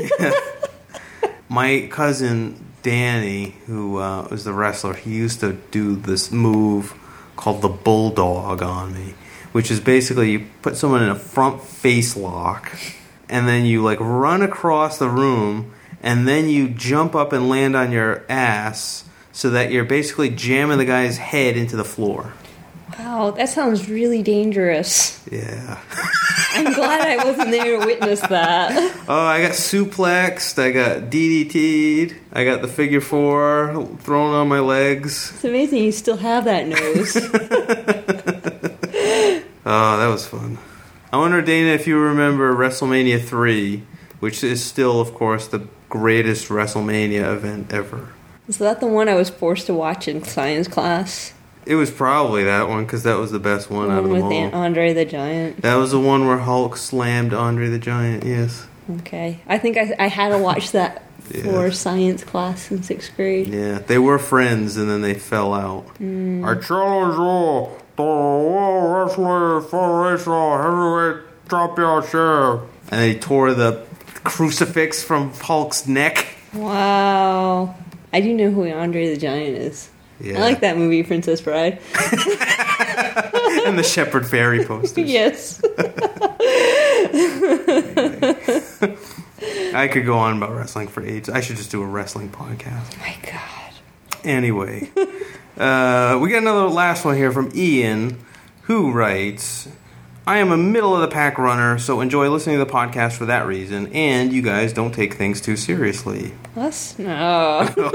[1.49, 6.93] my cousin Danny, who uh, was the wrestler, he used to do this move
[7.37, 9.13] called the bulldog on me,
[9.53, 12.77] which is basically you put someone in a front face lock,
[13.29, 17.75] and then you like run across the room, and then you jump up and land
[17.75, 22.33] on your ass, so that you're basically jamming the guy's head into the floor.
[22.99, 25.19] Wow, that sounds really dangerous.
[25.31, 25.79] Yeah.
[26.51, 28.99] I'm glad I wasn't there to witness that.
[29.05, 30.57] Oh, I got suplexed.
[30.61, 32.15] I got DDT'd.
[32.31, 35.33] I got the figure four thrown on my legs.
[35.35, 37.15] It's amazing you still have that nose.
[39.65, 40.57] Oh, that was fun.
[41.11, 43.83] I wonder, Dana, if you remember WrestleMania 3,
[44.19, 48.09] which is still, of course, the greatest WrestleMania event ever.
[48.47, 51.33] Is that the one I was forced to watch in science class?
[51.65, 54.13] It was probably that one because that was the best one out of One them
[54.13, 54.33] with all.
[54.33, 55.61] Aunt Andre the Giant.
[55.61, 58.25] That was the one where Hulk slammed Andre the Giant.
[58.25, 58.67] Yes.
[58.99, 59.39] Okay.
[59.47, 61.69] I think I, I had to watch that for Yeah.
[61.69, 63.47] science class in sixth grade.
[63.47, 65.85] Yeah, they were friends and then they fell out.
[65.99, 66.43] Mm.
[66.45, 70.33] I challenge you, the World Wrestling Federation
[70.63, 72.69] Heavyweight Championship.
[72.91, 73.83] And they tore the
[74.23, 76.27] crucifix from Hulk's neck.
[76.53, 77.75] Wow.
[78.11, 79.89] I do know who Andre the Giant is.
[80.19, 80.37] Yeah.
[80.37, 81.73] I like that movie, Princess Bride.
[83.65, 85.09] and the Shepard Fairey posters.
[85.09, 85.61] yes.
[89.75, 91.29] I could go on about wrestling for ages.
[91.29, 92.95] I should just do a wrestling podcast.
[92.95, 93.62] Oh my God.
[94.23, 94.89] Anyway,
[95.57, 98.17] uh, we got another last one here from Ian,
[98.63, 99.67] who writes,
[100.25, 103.25] "I am a middle of the pack runner, so enjoy listening to the podcast for
[103.25, 103.87] that reason.
[103.93, 106.33] And you guys don't take things too seriously.
[106.55, 106.97] Us?
[106.97, 107.67] No.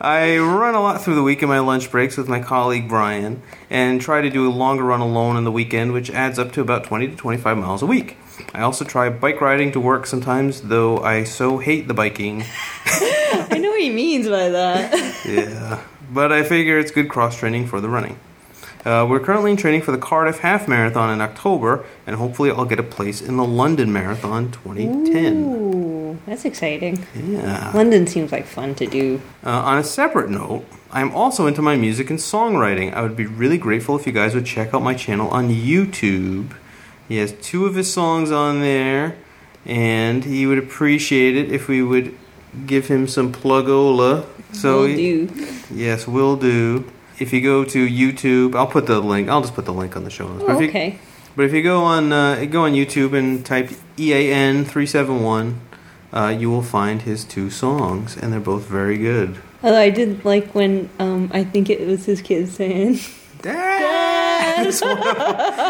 [0.00, 3.42] I run a lot through the week in my lunch breaks with my colleague Brian,
[3.70, 6.60] and try to do a longer run alone on the weekend, which adds up to
[6.60, 8.16] about 20 to 25 miles a week.
[8.54, 12.44] I also try bike riding to work sometimes, though I so hate the biking."
[12.86, 15.24] I know what he means by that.
[15.26, 15.82] yeah,
[16.12, 18.18] but I figure it's good cross training for the running.
[18.86, 22.64] Uh, we're currently in training for the Cardiff Half Marathon in October, and hopefully I'll
[22.64, 25.42] get a place in the London Marathon 2010.
[25.42, 27.04] Ooh, that's exciting.
[27.16, 27.72] Yeah.
[27.74, 29.20] London seems like fun to do.
[29.44, 32.94] Uh, on a separate note, I'm also into my music and songwriting.
[32.94, 36.52] I would be really grateful if you guys would check out my channel on YouTube.
[37.08, 39.16] He has two of his songs on there,
[39.64, 42.16] and he would appreciate it if we would
[42.66, 44.24] give him some plugola.
[44.52, 45.28] So Will do.
[45.72, 46.84] Yes, will do.
[47.18, 49.28] If you go to YouTube, I'll put the link.
[49.28, 50.44] I'll just put the link on the show notes.
[50.44, 50.98] Oh, But if you- okay.
[51.34, 55.60] but if you go on uh, go on YouTube and type EAN three seven one,
[56.12, 59.36] uh, you will find his two songs, and they're both very good.
[59.62, 63.00] Although I did like when um, I think it was his kid saying,
[63.42, 64.66] Dad!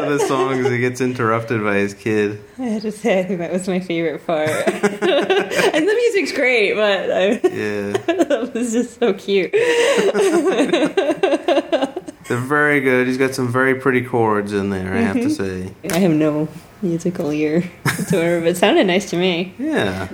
[0.00, 2.42] One of the songs he gets interrupted by his kid.
[2.58, 4.48] I had to say, I think that was my favorite part.
[4.48, 9.52] and the music's great, but I, Yeah, that was just so cute.
[12.28, 13.06] they're very good.
[13.06, 14.94] He's got some very pretty chords in there.
[14.94, 15.36] I have to Mhm.
[15.36, 15.72] say.
[15.90, 16.48] I have no
[16.82, 19.54] musical ear whatsoever, but it sounded nice to me.
[19.58, 20.08] Yeah,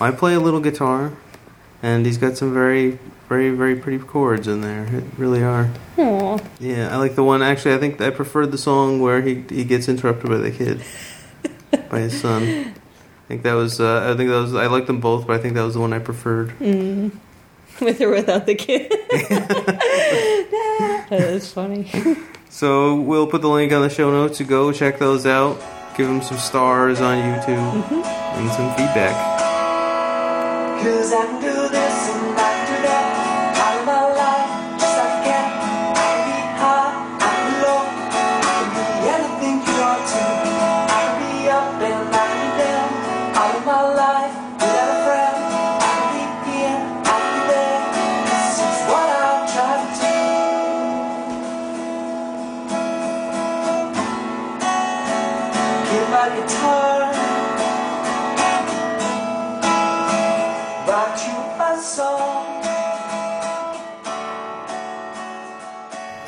[0.00, 1.12] I play a little guitar,
[1.82, 2.98] and he's got some very,
[3.28, 4.84] very, very pretty chords in there.
[4.86, 5.70] It really are.
[5.98, 6.38] Aw.
[6.60, 7.42] Yeah, I like the one.
[7.42, 10.82] Actually, I think I preferred the song where he he gets interrupted by the kid,
[11.90, 12.42] by his son.
[12.42, 13.80] I think that was.
[13.80, 14.54] Uh, I think that was.
[14.54, 16.50] I like them both, but I think that was the one I preferred.
[16.60, 17.12] Mm.
[17.80, 18.90] With or without the kid.
[19.10, 19.78] that
[21.10, 21.90] is funny.
[22.48, 24.40] So we'll put the link on the show notes.
[24.40, 25.58] You go check those out.
[25.94, 29.14] Give them some stars on YouTube and some feedback.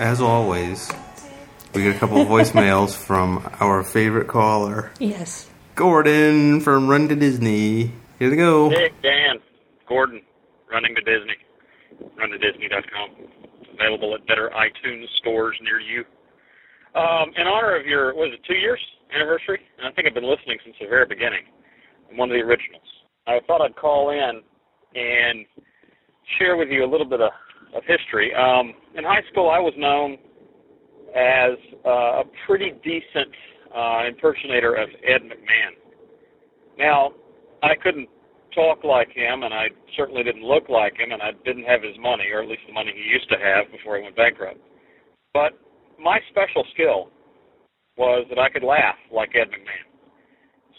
[0.08, 0.90] As always,
[1.74, 5.50] we get a couple of voicemails from our favorite caller, Yes.
[5.74, 7.92] Gordon from Run to Disney.
[8.18, 8.70] Here they go.
[8.70, 9.36] Hey, Dan.
[9.86, 10.22] Gordon,
[10.72, 11.36] running to Disney.
[12.16, 13.10] RunToDisney.com.
[13.74, 16.04] Available at better iTunes stores near you.
[16.98, 18.80] Um, in honor of your, was it two years
[19.14, 19.60] anniversary?
[19.76, 21.44] And I think I've been listening since the very beginning.
[22.10, 22.80] I'm one of the originals.
[23.26, 24.40] I thought I'd call in
[24.98, 25.44] and
[26.38, 27.30] share with you a little bit of,
[27.76, 28.32] of history.
[28.34, 30.18] Um, in high school, I was known
[31.14, 33.32] as uh, a pretty decent
[33.74, 35.78] uh, impersonator of Ed McMahon.
[36.76, 37.12] Now,
[37.62, 38.08] I couldn't
[38.54, 41.96] talk like him, and I certainly didn't look like him, and I didn't have his
[42.00, 44.58] money, or at least the money he used to have before he went bankrupt.
[45.32, 45.54] But
[45.98, 47.10] my special skill
[47.96, 49.86] was that I could laugh like Ed McMahon.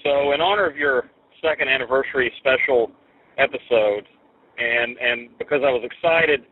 [0.04, 1.10] So, in honor of your
[1.42, 2.92] second anniversary special
[3.38, 4.04] episode,
[4.58, 6.44] and and because I was excited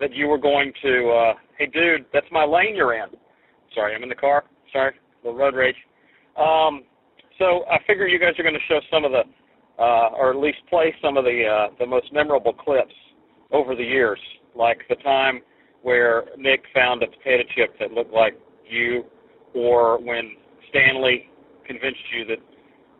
[0.00, 3.08] that you were going to, uh, hey, dude, that's my lane you're in.
[3.74, 4.44] Sorry, I'm in the car.
[4.72, 5.76] Sorry, little road rage.
[6.36, 6.82] Um,
[7.38, 9.22] so I figure you guys are going to show some of the,
[9.82, 12.94] uh, or at least play some of the uh, the most memorable clips
[13.50, 14.18] over the years,
[14.54, 15.40] like the time
[15.82, 18.38] where Nick found a potato chip that looked like
[18.68, 19.04] you,
[19.54, 20.32] or when
[20.68, 21.30] Stanley
[21.66, 22.38] convinced you that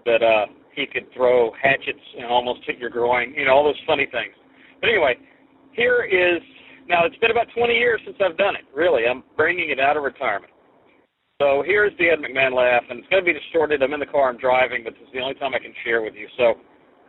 [0.06, 3.34] that uh, he could throw hatchets and almost hit your groin.
[3.36, 4.32] You know, all those funny things.
[4.80, 5.16] But anyway,
[5.72, 6.42] here is
[6.90, 7.06] now.
[7.06, 8.66] It's been about 20 years since I've done it.
[8.74, 10.52] Really, I'm bringing it out of retirement.
[11.40, 13.82] So here's the Ed McMahon laugh, and it's going to be distorted.
[13.82, 16.02] I'm in the car, I'm driving, but this is the only time I can share
[16.02, 16.28] with you.
[16.36, 16.60] So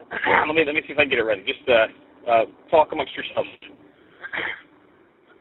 [0.47, 1.43] let me let me see if I can get it ready.
[1.43, 3.49] Just uh, uh, talk amongst yourselves.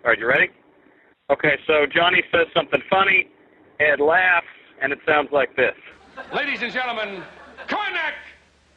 [0.02, 0.48] All right, you ready?
[1.30, 3.28] Okay, so Johnny says something funny,
[3.78, 4.50] Ed laughs,
[4.82, 5.76] and it sounds like this.
[6.34, 7.22] Ladies and gentlemen,
[7.68, 8.18] Karnak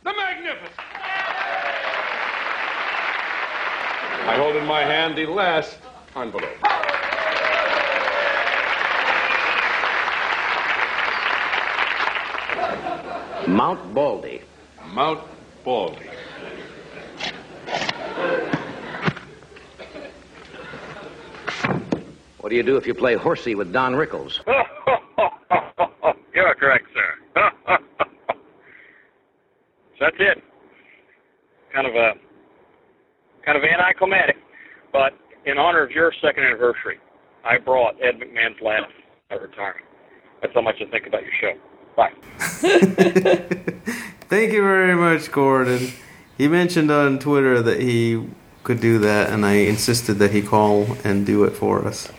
[0.04, 1.43] the Magnificent.
[4.26, 5.78] I hold in my hand the last
[6.16, 6.48] envelope.
[13.50, 14.42] Mount Baldy.
[14.94, 15.20] Mount
[15.66, 16.08] Baldy.
[22.40, 24.40] What do you do if you play horsey with Don Rickles?
[26.34, 27.52] You're correct, sir.
[27.66, 27.76] so
[30.00, 30.42] that's it.
[31.74, 32.14] Kind of a
[33.46, 34.38] kind of anticlimactic,
[34.92, 35.14] but
[35.46, 37.00] in honor of your second anniversary,
[37.44, 38.90] I brought Ed McMahon's laugh
[39.32, 39.86] at retirement.
[40.42, 41.54] That's how much I think about your show.
[41.96, 42.12] Bye.
[44.30, 45.92] Thank you very much, Gordon.
[46.38, 48.28] He mentioned on Twitter that he
[48.64, 52.12] could do that, and I insisted that he call and do it for us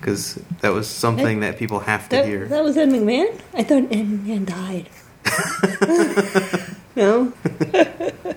[0.00, 2.46] because that was something that people have to That, hear.
[2.48, 3.40] that was Ed McMahon?
[3.54, 4.88] I thought Ed McMahon died.
[6.96, 7.32] no?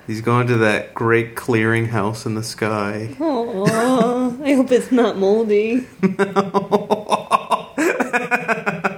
[0.08, 3.14] He's going to that great clearinghouse in the sky.
[3.20, 5.86] Oh, I hope it's not moldy.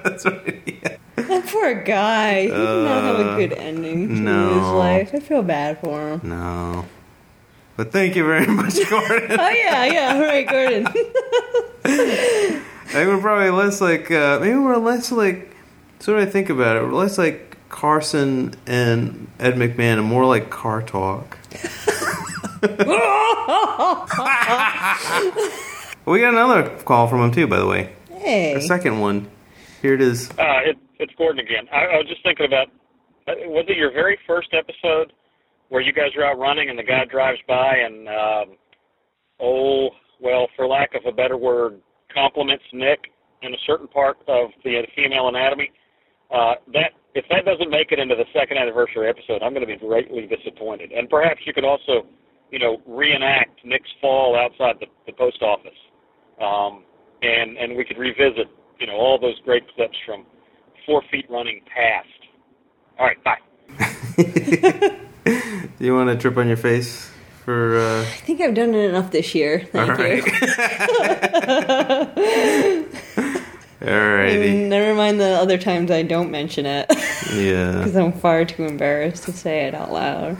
[0.10, 2.41] That poor guy.
[2.43, 5.12] He did not have a Uh, good ending to his life.
[5.14, 6.22] I feel bad for him.
[6.24, 6.86] No.
[7.78, 9.39] But thank you very much, Gordon.
[9.39, 10.20] oh, yeah, yeah.
[10.20, 10.88] right, Gordon.
[11.86, 15.55] I think we're probably less like uh, maybe we're less like.
[15.99, 20.26] So what I think about it, we're less like Carson and Ed McMahon, and more
[20.26, 21.38] like car talk.
[26.09, 27.93] We got another call from him too, by the way.
[28.09, 28.55] Hey.
[28.55, 29.30] A second one.
[29.84, 30.32] Here it is.
[30.32, 31.67] Uh, it, it's Gordon again.
[31.72, 32.67] I, I was just thinking about
[33.28, 35.13] uh, was it your very first episode
[35.70, 38.57] where you guys are out running and the guy drives by and um,
[39.39, 39.89] oh
[40.20, 41.80] well, for lack of a better word,
[42.11, 43.11] compliments Nick
[43.43, 45.72] in a certain part of the, female anatomy.
[46.32, 49.74] Uh, that if that doesn't make it into the second anniversary episode, I'm going to
[49.74, 50.91] be greatly disappointed.
[50.91, 52.05] And perhaps you could also,
[52.51, 55.78] you know, reenact Nick's fall outside the, the post office,
[56.41, 56.84] um,
[57.22, 58.47] and and we could revisit,
[58.80, 60.26] you know, all those great clips from
[60.86, 62.07] four feet running past.
[62.97, 63.39] All right, bye.
[65.26, 67.12] Do you want to trip on your face
[67.43, 67.78] for?
[67.78, 69.68] Uh, I think I've done it enough this year.
[69.72, 70.24] Thank All right.
[73.81, 73.88] you.
[73.88, 74.53] Alrighty.
[74.53, 76.85] Mm, Never mind the other times I don't mention it.
[77.34, 77.72] Yeah.
[77.80, 80.38] Because I'm far too embarrassed to say it out loud.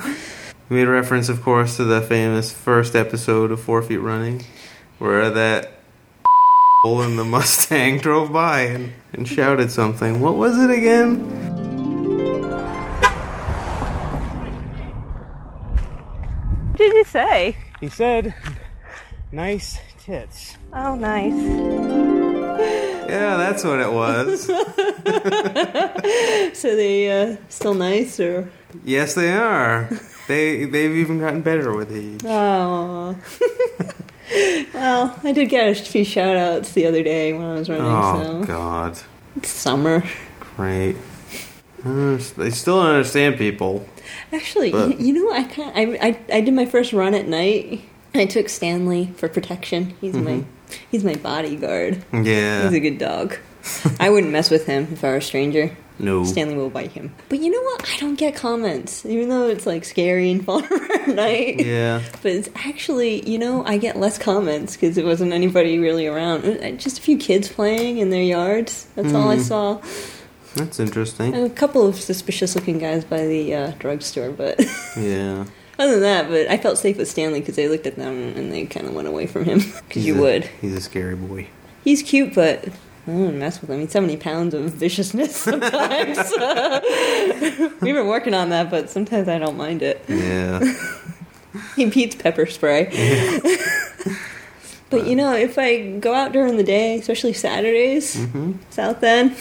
[0.70, 4.44] We made reference, of course, to the famous first episode of Four Feet Running,
[5.00, 5.72] where that
[6.84, 10.20] bull in the Mustang drove by and, and shouted something.
[10.22, 11.26] What was it again?
[16.70, 17.58] What did he say?
[17.82, 18.34] He said,
[19.32, 20.56] nice tits.
[20.74, 22.19] Oh, nice.
[23.10, 24.46] Yeah, that's what it was.
[26.60, 28.50] so they uh, still nice or?
[28.84, 29.90] yes, they are.
[30.28, 32.22] They they've even gotten better with age.
[32.26, 33.16] Oh.
[34.74, 37.86] well, I did get a few shout outs the other day when I was running,
[37.86, 38.44] Oh so.
[38.46, 39.00] God,
[39.38, 40.04] It's summer.
[40.56, 40.96] great.
[41.84, 43.88] They still don't understand people.
[44.34, 47.82] Actually, But- you, know, I, kind I, I I did my first run at night.
[48.14, 49.94] I took Stanley for protection.
[50.02, 50.46] He's my Mhm.
[50.92, 52.04] He's my bodyguard.
[52.14, 52.64] Yeah.
[52.64, 53.38] he's a good dog.
[54.00, 55.76] I wouldn't mess with him if I were a stranger.
[56.02, 56.24] No.
[56.24, 57.14] Stanley will bite him.
[57.28, 57.90] But you know what?
[57.94, 60.64] I don't get comments, even though it's like scary and fun
[60.94, 61.60] at night.
[61.66, 62.02] Yeah.
[62.24, 66.46] But it's actually, you know, I get less comments because it wasn't anybody really around.
[66.46, 68.88] Uh, Just a few kids playing in their yards.
[68.96, 69.42] That's all I Mhm.
[69.42, 69.82] saw.
[70.56, 71.34] That's interesting.
[71.36, 74.58] And a couple of suspicious looking guys by the uh, drugstore, but
[74.98, 75.46] Yeah.
[75.80, 78.52] Other than that, but I felt safe with Stanley because I looked at them and
[78.52, 80.44] they kind of went away from him because you a- would.
[80.62, 81.48] He's a scary boy.
[81.86, 82.68] He's cute, but
[83.08, 83.80] I don't mess with him.
[83.80, 86.18] He's 70 pounds of viciousness sometimes.
[87.82, 90.04] We've been working on that, but sometimes I don't mind it.
[90.10, 90.60] Yeah.
[91.76, 92.86] He beats pepper spray.
[94.90, 98.58] but you know, if I go out during the day, especially Saturdays, Mhm.
[98.70, 99.36] South End,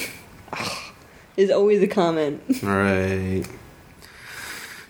[1.36, 2.40] is always a comment.
[2.62, 3.44] Right.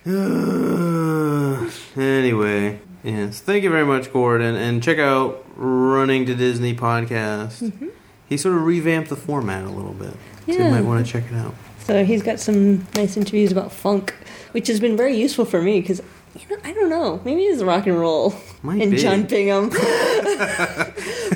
[1.96, 3.40] anyway, yes.
[3.40, 7.62] Thank you very much, Gordon, and check out Running to Disney podcast.
[7.62, 7.90] Mhm.
[8.28, 10.14] He sort of revamped the format a little bit,
[10.46, 11.54] so you might want to check it out.
[11.84, 14.14] So he's got some nice interviews about funk,
[14.52, 16.02] which has been very useful for me because
[16.38, 18.98] you know I don't know maybe it's rock and roll Might and be.
[18.98, 19.70] John Bingham,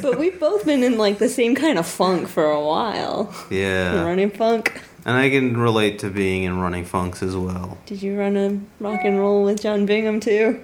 [0.03, 3.35] but we've both been in like the same kind of funk for a while.
[3.51, 4.81] Yeah, Running funk.
[5.05, 7.79] And I can relate to being in Running Funks as well.
[7.87, 10.61] Did you run a rock and roll with John Bingham too?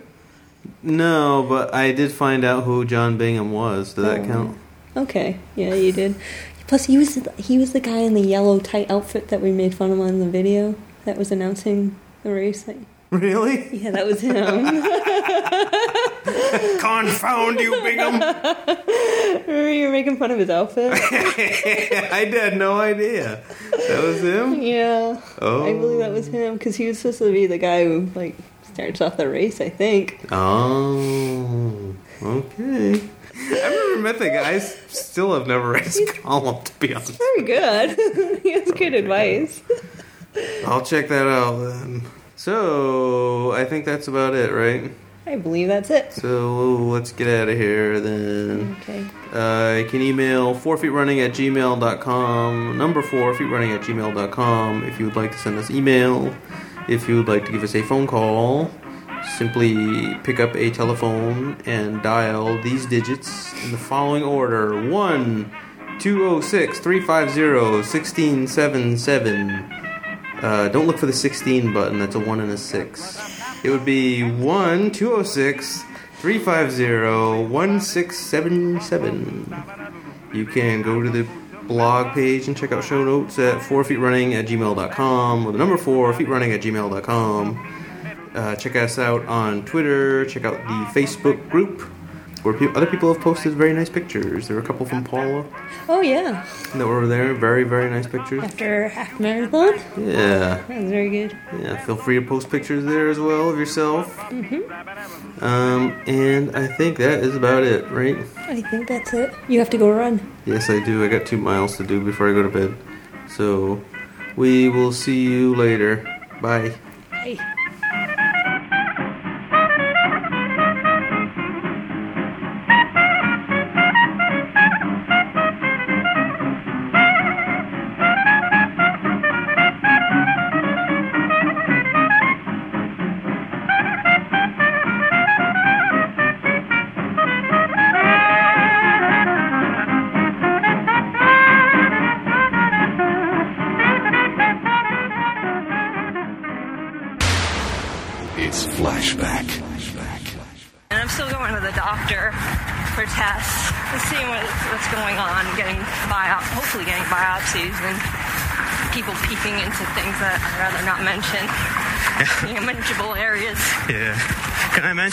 [0.82, 3.94] No, but I did find out who John Bingham was.
[3.94, 4.27] Does that Oh.
[4.27, 4.59] count?
[4.97, 6.15] Okay, yeah, you did.
[6.66, 9.74] Plus, he was he was the guy in the yellow tight outfit that we made
[9.74, 10.74] fun of on the video
[11.05, 12.65] that was announcing the race.
[13.10, 13.74] Really?
[13.74, 14.35] yeah, that was him.
[16.78, 18.20] Confound you, Bingham!
[19.47, 20.93] Remember you were making fun of his outfit?
[20.93, 23.43] I had no idea.
[23.70, 24.60] That was him?
[24.60, 25.20] Yeah.
[25.40, 25.66] Oh.
[25.66, 28.36] I believe that was him because he was supposed to be the guy who like
[28.62, 29.60] starts off the race.
[29.60, 30.20] I think.
[30.30, 32.93] Oh, okay.
[33.35, 34.51] I've never met the guy.
[34.51, 37.18] I still have never read his column, to be honest.
[37.18, 38.40] Very good.
[38.43, 39.62] he has good advice.
[40.66, 42.02] I'll check that out then.
[42.39, 44.93] So, I think that's about it, right?
[45.27, 46.12] I believe that's it.
[46.12, 48.77] So, let's get out of here then.
[48.81, 49.05] Okay.
[49.32, 55.16] Uh, you can email 4feetrunning at gmail.com, number 4 feetrunning at gmail.com if you would
[55.16, 56.32] like to send us email.
[56.89, 58.70] If you would like to give us a phone call,
[59.36, 65.51] simply pick up a telephone and dial these digits in the following order 1
[65.98, 69.88] 206 350 1677.
[70.43, 73.40] Uh, don't look for the 16 button, that's a 1 and a 6.
[73.65, 75.82] It would be 1 206
[76.20, 79.65] 350 1677.
[80.32, 81.27] You can go to the
[81.65, 86.15] blog page and check out show notes at 4feetrunning at gmail.com or the number 4
[86.15, 87.74] feetrunning at gmail.com.
[88.35, 91.82] Uh, check us out on Twitter, check out the Facebook group
[92.43, 94.47] where pe- other people have posted very nice pictures.
[94.48, 95.44] There were a couple from Paula
[95.89, 96.44] Oh yeah.
[96.74, 98.43] that were there, very, very nice pictures.
[98.43, 99.74] After half marathon.
[99.97, 100.62] Yeah.
[100.69, 101.36] That was very good.
[101.60, 104.06] Yeah, feel free to post pictures there as well of yourself.
[104.31, 104.62] hmm
[105.43, 108.16] Um, and I think that is about it, right?
[108.36, 109.32] I think that's it.
[109.48, 110.20] You have to go run.
[110.47, 111.05] Yes, I do.
[111.05, 112.74] I got two miles to do before I go to bed.
[113.28, 113.81] So,
[114.36, 116.02] we will see you later.
[116.40, 116.74] Bye.
[117.10, 117.39] Bye.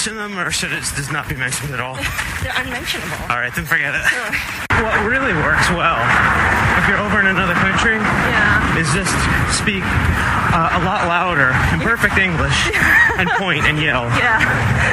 [0.06, 1.96] Mention them, or should it just not be mentioned at all?
[2.46, 3.18] They're unmentionable.
[3.26, 4.06] All right, then forget it.
[4.78, 5.98] What really works well,
[6.78, 8.78] if you're over in another country, Yeah.
[8.78, 9.10] is just
[9.50, 9.82] speak
[10.54, 12.54] uh, a lot louder in perfect English
[13.18, 14.06] and point and yell.
[14.14, 14.38] Yeah.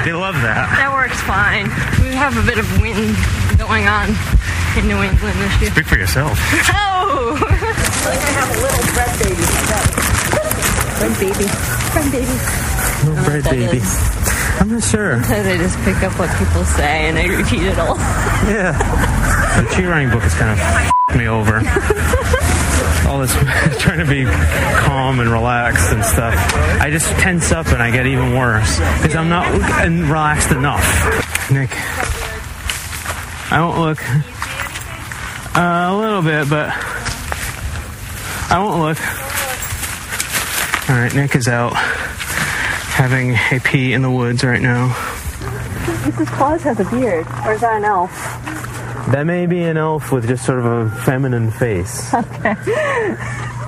[0.04, 0.72] They love that.
[0.80, 1.68] That works fine.
[2.00, 3.12] We have a bit of wind
[3.60, 4.16] going on
[4.80, 5.70] in New England this year.
[5.76, 6.38] Speak for yourself.
[7.12, 7.36] Oh!
[7.38, 9.44] like I have a little bread baby.
[10.96, 11.46] Friend baby.
[11.92, 12.36] Friend baby.
[13.04, 14.21] Little bread that baby.
[14.60, 15.22] I'm not sure.
[15.22, 17.96] Sometimes I just pick up what people say and I repeat it all.
[18.48, 18.72] Yeah.
[19.60, 21.56] The Chi Running book is kind of me over.
[23.08, 23.32] All this
[23.82, 26.34] trying to be calm and relaxed and stuff.
[26.80, 29.46] I just tense up and I get even worse because I'm not
[29.84, 31.50] and relaxed enough.
[31.50, 31.70] Nick,
[33.52, 33.98] I won't look.
[35.54, 36.70] Uh, a little bit, but
[38.50, 38.98] I won't look.
[40.88, 41.74] All right, Nick is out
[43.02, 44.86] having a pee in the woods right now.
[46.06, 46.28] Mrs.
[46.28, 47.26] Claus has a beard.
[47.44, 48.12] Or is that an elf?
[49.10, 52.12] That may be an elf with just sort of a feminine face.
[52.22, 52.54] Okay.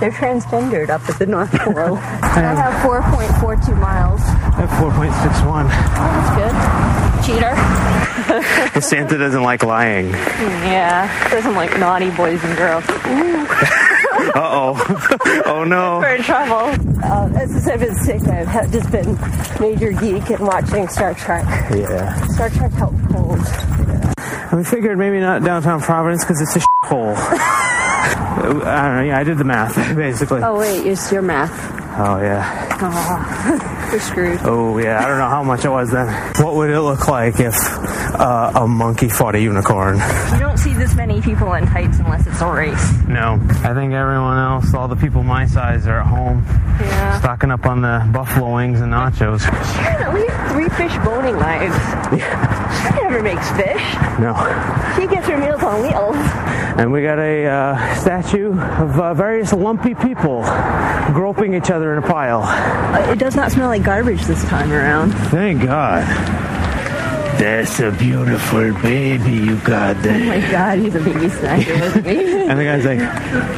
[0.00, 1.96] They're transgendered up at the North Pole.
[1.96, 4.20] I have 4.42 miles.
[4.22, 5.68] I have 4.61.
[6.04, 7.24] That's good.
[7.26, 8.70] Cheater.
[8.74, 10.10] But Santa doesn't like lying.
[10.10, 11.28] yeah.
[11.30, 12.84] Doesn't like naughty boys and girls.
[14.34, 15.42] Uh oh.
[15.46, 15.98] oh no.
[15.98, 16.70] We're in trouble.
[17.04, 19.18] Uh, as I've been sick, I've just been
[19.60, 21.44] major geek and watching Star Trek.
[21.70, 22.26] Yeah.
[22.28, 23.40] Star Trek helped cold.
[24.50, 27.14] And we figured maybe not downtown Providence because it's a hole.
[27.16, 29.02] I don't know.
[29.02, 30.42] Yeah, I did the math basically.
[30.42, 31.52] Oh wait, it's your math.
[31.98, 32.78] Oh yeah.
[32.80, 34.40] Oh, we're screwed.
[34.42, 34.98] Oh yeah.
[35.04, 36.08] I don't know how much it was then.
[36.42, 39.98] What would it look like if uh, a monkey fought a unicorn?
[40.32, 42.92] You don't see this many people in tights unless it's a race.
[43.06, 43.38] No.
[43.62, 46.44] I think everyone else, all the people my size, are at home
[46.80, 47.20] Yeah.
[47.20, 49.42] stocking up on the buffalo wings and nachos.
[49.46, 51.76] At least three fish boning knives.
[52.74, 53.82] She never makes fish.
[54.18, 54.34] No.
[54.96, 56.16] She gets her meals on wheels.
[56.76, 60.42] And we got a uh, statue of uh, various lumpy people
[61.12, 62.42] groping each other in a pile.
[62.42, 65.12] Uh, it does not smell like garbage this time around.
[65.30, 66.02] Thank God.
[67.38, 70.22] That's a beautiful baby you got there.
[70.22, 72.34] Oh my god, he's a baby snacker, isn't he?
[72.44, 72.98] And the guy's like,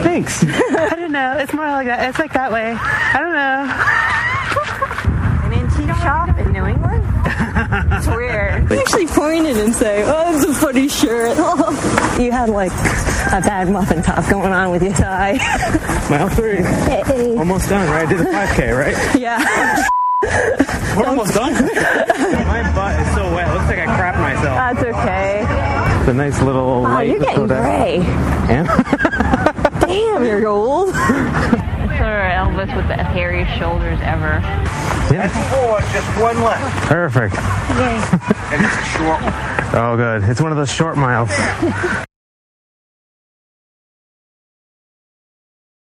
[0.02, 0.44] thanks.
[0.44, 1.36] I don't know.
[1.38, 2.08] It's more like that.
[2.08, 2.72] It's like that way.
[2.72, 3.66] I don't know.
[5.46, 6.85] An antique shop in New England?
[8.70, 11.36] I actually pointed and say, "Oh, it's a funny shirt."
[12.20, 15.34] you had like a bad muffin top going on with your tie.
[16.10, 16.56] Mile three.
[16.56, 17.36] Hey.
[17.36, 18.06] Almost done, right?
[18.06, 19.16] I did the 5K, right?
[19.20, 19.86] Yeah.
[20.96, 21.52] We're almost done.
[21.52, 23.48] My butt is so wet.
[23.48, 24.56] It looks like I crapped myself.
[24.56, 26.00] That's okay.
[26.00, 27.62] It's a nice little Wow, light you're getting down.
[27.62, 27.98] gray.
[28.48, 29.80] Yeah?
[29.80, 30.94] Damn, you're old.
[31.96, 34.40] Sir Elvis with the hairiest shoulders ever.
[35.12, 35.28] Yeah.
[35.50, 36.86] four, just one left.
[36.86, 37.34] Perfect.
[37.34, 38.02] Yay.
[38.52, 39.34] and it's a short one.
[39.74, 40.28] Oh, good.
[40.28, 41.30] It's one of those short miles.